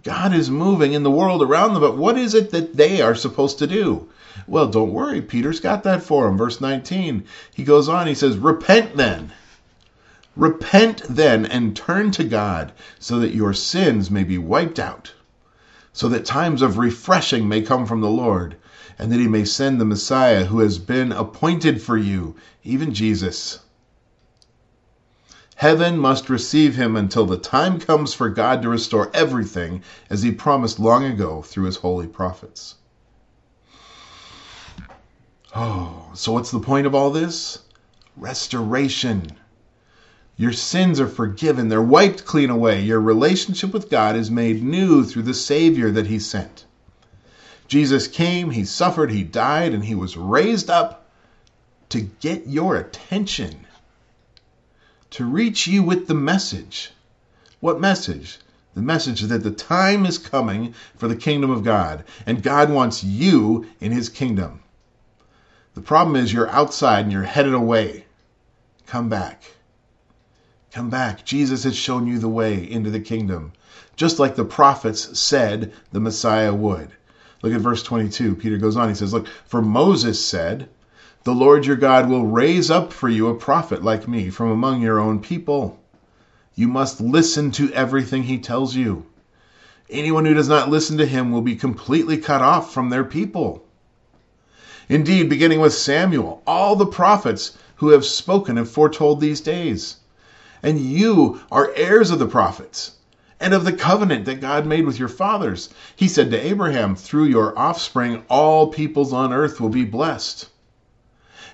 God 0.02 0.34
is 0.34 0.50
moving 0.50 0.92
in 0.92 1.02
the 1.02 1.10
world 1.10 1.42
around 1.42 1.72
them, 1.72 1.82
but 1.82 1.96
what 1.96 2.18
is 2.18 2.34
it 2.34 2.50
that 2.50 2.76
they 2.76 3.00
are 3.00 3.14
supposed 3.14 3.58
to 3.58 3.66
do? 3.66 4.08
Well, 4.46 4.66
don't 4.66 4.92
worry. 4.92 5.22
Peter's 5.22 5.60
got 5.60 5.84
that 5.84 6.02
for 6.02 6.26
them. 6.26 6.36
Verse 6.36 6.60
19, 6.60 7.24
he 7.54 7.64
goes 7.64 7.88
on, 7.88 8.06
he 8.06 8.14
says, 8.14 8.36
Repent 8.36 8.96
then. 8.96 9.32
Repent 10.36 11.02
then 11.08 11.46
and 11.46 11.76
turn 11.76 12.10
to 12.12 12.24
God 12.24 12.72
so 12.98 13.20
that 13.20 13.34
your 13.34 13.54
sins 13.54 14.10
may 14.10 14.24
be 14.24 14.36
wiped 14.36 14.78
out 14.78 15.12
so 15.94 16.08
that 16.08 16.24
times 16.26 16.60
of 16.60 16.76
refreshing 16.76 17.48
may 17.48 17.62
come 17.62 17.86
from 17.86 18.00
the 18.00 18.10
Lord, 18.10 18.56
and 18.98 19.10
that 19.10 19.20
he 19.20 19.28
may 19.28 19.44
send 19.44 19.80
the 19.80 19.84
Messiah 19.84 20.44
who 20.44 20.58
has 20.58 20.76
been 20.76 21.12
appointed 21.12 21.80
for 21.80 21.96
you, 21.96 22.34
even 22.64 22.92
Jesus. 22.92 23.60
Heaven 25.54 25.96
must 25.96 26.28
receive 26.28 26.74
him 26.74 26.96
until 26.96 27.26
the 27.26 27.38
time 27.38 27.78
comes 27.78 28.12
for 28.12 28.28
God 28.28 28.60
to 28.62 28.68
restore 28.68 29.08
everything 29.14 29.82
as 30.10 30.22
he 30.22 30.32
promised 30.32 30.80
long 30.80 31.04
ago 31.04 31.42
through 31.42 31.66
his 31.66 31.76
holy 31.76 32.08
prophets. 32.08 32.74
Oh, 35.54 36.10
so 36.14 36.32
what's 36.32 36.50
the 36.50 36.58
point 36.58 36.88
of 36.88 36.94
all 36.96 37.10
this? 37.12 37.60
Restoration. 38.16 39.30
Your 40.36 40.52
sins 40.52 40.98
are 40.98 41.06
forgiven, 41.06 41.68
they're 41.68 41.80
wiped 41.80 42.24
clean 42.24 42.50
away. 42.50 42.82
Your 42.82 43.00
relationship 43.00 43.72
with 43.72 43.88
God 43.88 44.16
is 44.16 44.32
made 44.32 44.64
new 44.64 45.04
through 45.04 45.22
the 45.22 45.34
Savior 45.34 45.92
that 45.92 46.08
He 46.08 46.18
sent. 46.18 46.64
Jesus 47.68 48.08
came, 48.08 48.50
He 48.50 48.64
suffered, 48.64 49.12
He 49.12 49.22
died, 49.22 49.72
and 49.72 49.84
He 49.84 49.94
was 49.94 50.16
raised 50.16 50.68
up 50.68 51.06
to 51.90 52.00
get 52.00 52.48
your 52.48 52.76
attention, 52.76 53.66
to 55.10 55.24
reach 55.24 55.68
you 55.68 55.84
with 55.84 56.08
the 56.08 56.14
message. 56.14 56.90
What 57.60 57.80
message? 57.80 58.38
The 58.74 58.82
message 58.82 59.20
that 59.20 59.44
the 59.44 59.52
time 59.52 60.04
is 60.04 60.18
coming 60.18 60.74
for 60.96 61.06
the 61.06 61.14
kingdom 61.14 61.50
of 61.50 61.62
God, 61.62 62.02
and 62.26 62.42
God 62.42 62.70
wants 62.70 63.04
you 63.04 63.66
in 63.80 63.92
His 63.92 64.08
kingdom. 64.08 64.60
The 65.74 65.80
problem 65.80 66.16
is 66.16 66.32
you're 66.32 66.50
outside 66.50 67.04
and 67.04 67.12
you're 67.12 67.22
headed 67.22 67.54
away. 67.54 68.06
Come 68.88 69.08
back. 69.08 69.44
Come 70.74 70.90
back. 70.90 71.24
Jesus 71.24 71.62
has 71.62 71.76
shown 71.76 72.08
you 72.08 72.18
the 72.18 72.28
way 72.28 72.68
into 72.68 72.90
the 72.90 72.98
kingdom, 72.98 73.52
just 73.94 74.18
like 74.18 74.34
the 74.34 74.44
prophets 74.44 75.16
said 75.16 75.72
the 75.92 76.00
Messiah 76.00 76.52
would. 76.52 76.88
Look 77.42 77.52
at 77.52 77.60
verse 77.60 77.84
22. 77.84 78.34
Peter 78.34 78.58
goes 78.58 78.76
on. 78.76 78.88
He 78.88 78.96
says, 78.96 79.12
Look, 79.12 79.28
for 79.46 79.62
Moses 79.62 80.20
said, 80.20 80.68
The 81.22 81.32
Lord 81.32 81.64
your 81.64 81.76
God 81.76 82.08
will 82.08 82.26
raise 82.26 82.72
up 82.72 82.92
for 82.92 83.08
you 83.08 83.28
a 83.28 83.36
prophet 83.36 83.84
like 83.84 84.08
me 84.08 84.30
from 84.30 84.50
among 84.50 84.82
your 84.82 84.98
own 84.98 85.20
people. 85.20 85.78
You 86.56 86.66
must 86.66 87.00
listen 87.00 87.52
to 87.52 87.72
everything 87.72 88.24
he 88.24 88.38
tells 88.38 88.74
you. 88.74 89.06
Anyone 89.88 90.24
who 90.24 90.34
does 90.34 90.48
not 90.48 90.70
listen 90.70 90.98
to 90.98 91.06
him 91.06 91.30
will 91.30 91.40
be 91.40 91.54
completely 91.54 92.16
cut 92.16 92.42
off 92.42 92.74
from 92.74 92.90
their 92.90 93.04
people. 93.04 93.64
Indeed, 94.88 95.28
beginning 95.28 95.60
with 95.60 95.72
Samuel, 95.72 96.42
all 96.48 96.74
the 96.74 96.84
prophets 96.84 97.56
who 97.76 97.90
have 97.90 98.04
spoken 98.04 98.56
have 98.56 98.68
foretold 98.68 99.20
these 99.20 99.40
days 99.40 99.98
and 100.64 100.80
you 100.80 101.40
are 101.52 101.72
heirs 101.76 102.10
of 102.10 102.18
the 102.18 102.26
prophets 102.26 102.92
and 103.38 103.52
of 103.52 103.64
the 103.64 103.72
covenant 103.72 104.24
that 104.24 104.40
God 104.40 104.64
made 104.64 104.86
with 104.86 104.98
your 104.98 105.08
fathers. 105.08 105.68
He 105.94 106.08
said 106.08 106.30
to 106.30 106.40
Abraham, 106.40 106.96
Through 106.96 107.24
your 107.24 107.56
offspring, 107.56 108.24
all 108.30 108.68
peoples 108.68 109.12
on 109.12 109.32
earth 109.32 109.60
will 109.60 109.68
be 109.68 109.84
blessed. 109.84 110.48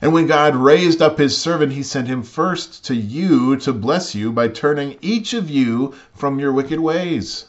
And 0.01 0.15
when 0.15 0.29
God 0.29 0.55
raised 0.55 1.03
up 1.03 1.19
his 1.19 1.37
servant, 1.37 1.73
he 1.73 1.83
sent 1.83 2.07
him 2.07 2.23
first 2.23 2.85
to 2.87 2.95
you 2.95 3.57
to 3.57 3.73
bless 3.73 4.15
you 4.15 4.31
by 4.33 4.49
turning 4.49 4.97
each 5.03 5.35
of 5.35 5.51
you 5.51 5.95
from 6.15 6.39
your 6.39 6.53
wicked 6.53 6.79
ways. 6.79 7.47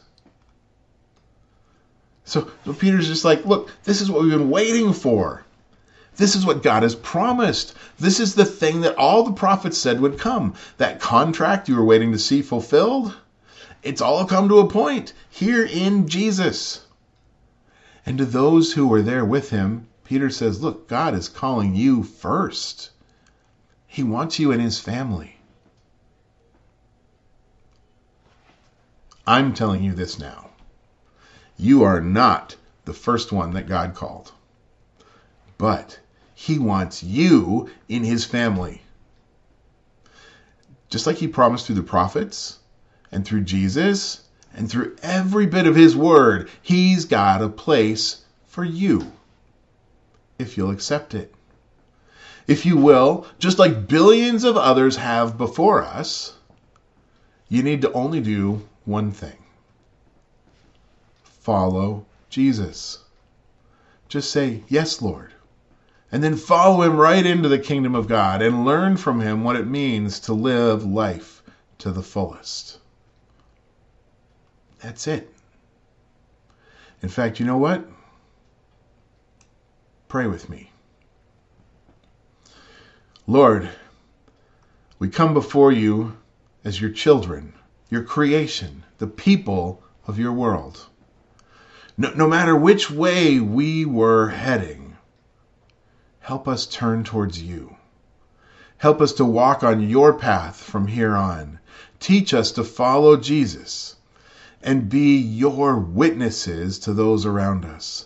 So, 2.26 2.50
so 2.66 2.74
Peter's 2.74 3.08
just 3.08 3.24
like, 3.24 3.46
look, 3.46 3.70
this 3.84 4.02
is 4.02 4.10
what 4.10 4.24
we've 4.24 4.32
been 4.32 4.50
waiting 4.50 4.94
for. 4.94 5.46
This 6.18 6.36
is 6.36 6.46
what 6.46 6.64
God 6.64 6.84
has 6.84 6.96
promised. 6.96 7.74
This 8.00 8.20
is 8.20 8.36
the 8.36 8.46
thing 8.46 8.82
that 8.82 8.98
all 8.98 9.24
the 9.24 9.32
prophets 9.32 9.78
said 9.78 10.02
would 10.02 10.20
come. 10.20 10.54
That 10.78 11.00
contract 11.00 11.70
you 11.70 11.76
were 11.76 11.86
waiting 11.86 12.12
to 12.12 12.20
see 12.20 12.42
fulfilled, 12.42 13.16
it's 13.82 14.02
all 14.02 14.26
come 14.26 14.48
to 14.50 14.60
a 14.60 14.68
point 14.68 15.14
here 15.30 15.66
in 15.66 16.08
Jesus. 16.08 16.82
And 18.06 18.18
to 18.18 18.26
those 18.26 18.74
who 18.74 18.88
were 18.88 19.02
there 19.02 19.26
with 19.26 19.50
him, 19.50 19.88
Peter 20.04 20.30
says, 20.30 20.62
Look, 20.62 20.88
God 20.88 21.16
is 21.16 21.30
calling 21.30 21.76
you 21.76 22.04
first. 22.04 22.90
He 23.88 24.04
wants 24.04 24.40
you 24.40 24.52
in 24.52 24.60
his 24.60 24.80
family. 24.80 25.38
I'm 29.26 29.54
telling 29.54 29.84
you 29.84 29.94
this 29.94 30.20
now. 30.20 30.50
You 31.58 31.84
are 31.84 32.02
not 32.02 32.56
the 32.86 32.94
first 32.94 33.32
one 33.32 33.54
that 33.54 33.68
God 33.68 33.94
called. 33.94 34.32
But 35.62 36.00
he 36.34 36.58
wants 36.58 37.04
you 37.04 37.70
in 37.88 38.04
his 38.04 38.26
family. 38.26 38.82
Just 40.90 41.06
like 41.06 41.18
he 41.18 41.28
promised 41.28 41.68
through 41.68 41.76
the 41.76 41.84
prophets 41.84 42.58
and 43.12 43.24
through 43.24 43.42
Jesus 43.44 44.22
and 44.56 44.68
through 44.68 44.96
every 45.04 45.46
bit 45.46 45.68
of 45.68 45.76
his 45.76 45.96
word, 45.96 46.50
he's 46.64 47.06
got 47.06 47.44
a 47.44 47.48
place 47.48 48.24
for 48.48 48.64
you 48.64 49.12
if 50.40 50.58
you'll 50.58 50.72
accept 50.72 51.14
it. 51.14 51.32
If 52.48 52.66
you 52.66 52.78
will, 52.78 53.28
just 53.38 53.60
like 53.60 53.88
billions 53.88 54.44
of 54.44 54.58
others 54.58 54.96
have 54.96 55.38
before 55.38 55.84
us, 55.84 56.34
You 57.50 57.62
need 57.62 57.84
to 57.84 57.92
only 57.92 58.20
do 58.20 58.68
one 58.86 59.12
thing 59.12 59.38
follow 61.24 62.08
Jesus. 62.32 62.98
Just 64.10 64.32
say, 64.32 64.64
Yes, 64.68 65.04
Lord. 65.04 65.31
And 66.12 66.24
then 66.24 66.36
follow 66.36 66.82
him 66.82 66.98
right 66.98 67.26
into 67.26 67.48
the 67.48 67.60
kingdom 67.60 67.96
of 67.96 68.08
God 68.08 68.42
and 68.42 68.66
learn 68.66 68.98
from 68.98 69.22
him 69.22 69.44
what 69.44 69.56
it 69.56 69.66
means 69.66 70.20
to 70.22 70.34
live 70.34 70.84
life 70.84 71.42
to 71.78 71.92
the 71.92 72.04
fullest. 72.04 72.80
That's 74.80 75.08
it. 75.08 75.34
In 77.02 77.10
fact, 77.10 77.40
you 77.40 77.46
know 77.46 77.58
what? 77.58 77.86
Pray 80.08 80.28
with 80.28 80.50
me. 80.50 80.72
Lord, 83.26 83.70
we 85.00 85.08
come 85.08 85.34
before 85.34 85.72
you 85.72 86.18
as 86.66 86.82
your 86.82 86.92
children, 86.92 87.54
your 87.90 88.04
creation, 88.04 88.84
the 88.98 89.08
people 89.08 89.82
of 90.06 90.20
your 90.20 90.34
world. 90.34 90.86
No, 91.98 92.12
no 92.14 92.28
matter 92.28 92.56
which 92.56 92.92
way 92.92 93.40
we 93.40 93.86
were 93.86 94.30
heading, 94.30 94.81
help 96.32 96.48
us 96.48 96.66
turn 96.66 97.04
towards 97.04 97.44
you. 97.44 97.76
Help 98.78 99.02
us 99.02 99.12
to 99.12 99.26
walk 99.26 99.64
on 99.64 99.90
your 99.90 100.14
path 100.14 100.56
from 100.56 100.88
here 100.88 101.14
on. 101.14 101.60
Teach 102.00 102.34
us 102.34 102.54
to 102.54 102.64
follow 102.64 103.18
Jesus 103.18 103.98
and 104.64 104.88
be 104.88 105.18
your 105.18 105.78
witnesses 105.78 106.80
to 106.80 106.94
those 106.94 107.26
around 107.26 107.66
us. 107.66 108.06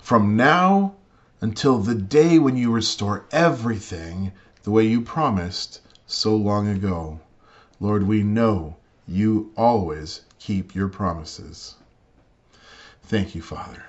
From 0.00 0.34
now 0.34 0.94
until 1.42 1.76
the 1.76 1.94
day 1.94 2.38
when 2.38 2.56
you 2.56 2.72
restore 2.72 3.26
everything 3.32 4.32
the 4.62 4.70
way 4.70 4.86
you 4.86 5.02
promised 5.02 5.82
so 6.06 6.34
long 6.34 6.68
ago. 6.68 7.20
Lord, 7.80 8.04
we 8.04 8.22
know 8.22 8.76
you 9.06 9.52
always 9.58 10.22
keep 10.38 10.74
your 10.74 10.88
promises. 10.88 11.74
Thank 13.02 13.34
you, 13.34 13.42
Father. 13.42 13.84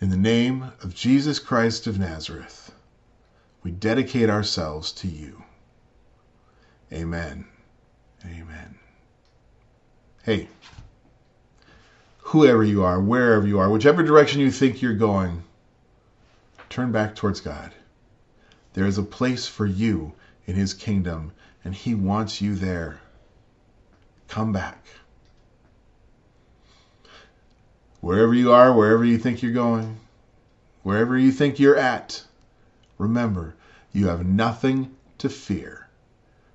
In 0.00 0.08
the 0.08 0.16
name 0.16 0.72
of 0.82 0.94
Jesus 0.94 1.38
Christ 1.38 1.86
of 1.86 1.98
Nazareth, 1.98 2.72
we 3.62 3.70
dedicate 3.70 4.30
ourselves 4.30 4.92
to 4.92 5.08
you. 5.08 5.44
Amen. 6.90 7.44
Amen. 8.24 8.78
Hey, 10.22 10.48
whoever 12.18 12.64
you 12.64 12.82
are, 12.82 12.98
wherever 12.98 13.46
you 13.46 13.58
are, 13.58 13.68
whichever 13.68 14.02
direction 14.02 14.40
you 14.40 14.50
think 14.50 14.80
you're 14.80 14.94
going, 14.94 15.42
turn 16.70 16.92
back 16.92 17.14
towards 17.14 17.42
God. 17.42 17.74
There 18.72 18.86
is 18.86 18.96
a 18.96 19.02
place 19.02 19.46
for 19.46 19.66
you 19.66 20.14
in 20.46 20.54
His 20.54 20.72
kingdom, 20.72 21.32
and 21.62 21.74
He 21.74 21.94
wants 21.94 22.40
you 22.40 22.54
there. 22.54 23.00
Come 24.28 24.52
back. 24.52 24.82
Wherever 28.00 28.34
you 28.34 28.52
are, 28.52 28.74
wherever 28.74 29.04
you 29.04 29.18
think 29.18 29.42
you're 29.42 29.52
going, 29.52 29.98
wherever 30.82 31.18
you 31.18 31.30
think 31.30 31.58
you're 31.58 31.76
at, 31.76 32.24
remember 32.98 33.54
you 33.92 34.08
have 34.08 34.24
nothing 34.24 34.94
to 35.18 35.28
fear 35.28 35.88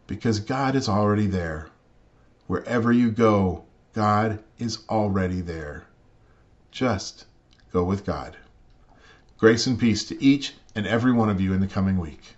because 0.08 0.39
God 0.39 0.75
is 0.75 0.89
already 0.89 1.27
there. 1.27 1.67
Wherever 2.47 2.91
you 2.91 3.12
go, 3.12 3.63
God 3.93 4.43
is 4.58 4.79
already 4.89 5.41
there. 5.41 5.86
Just 6.71 7.25
go 7.71 7.84
with 7.84 8.05
God. 8.05 8.38
Grace 9.38 9.67
and 9.67 9.79
peace 9.79 10.05
to 10.05 10.23
each 10.23 10.53
and 10.75 10.88
every 10.88 11.12
one 11.12 11.29
of 11.29 11.39
you 11.41 11.53
in 11.53 11.60
the 11.60 11.67
coming 11.67 11.99
week. 11.99 12.36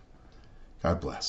God 0.83 0.99
bless. 0.99 1.25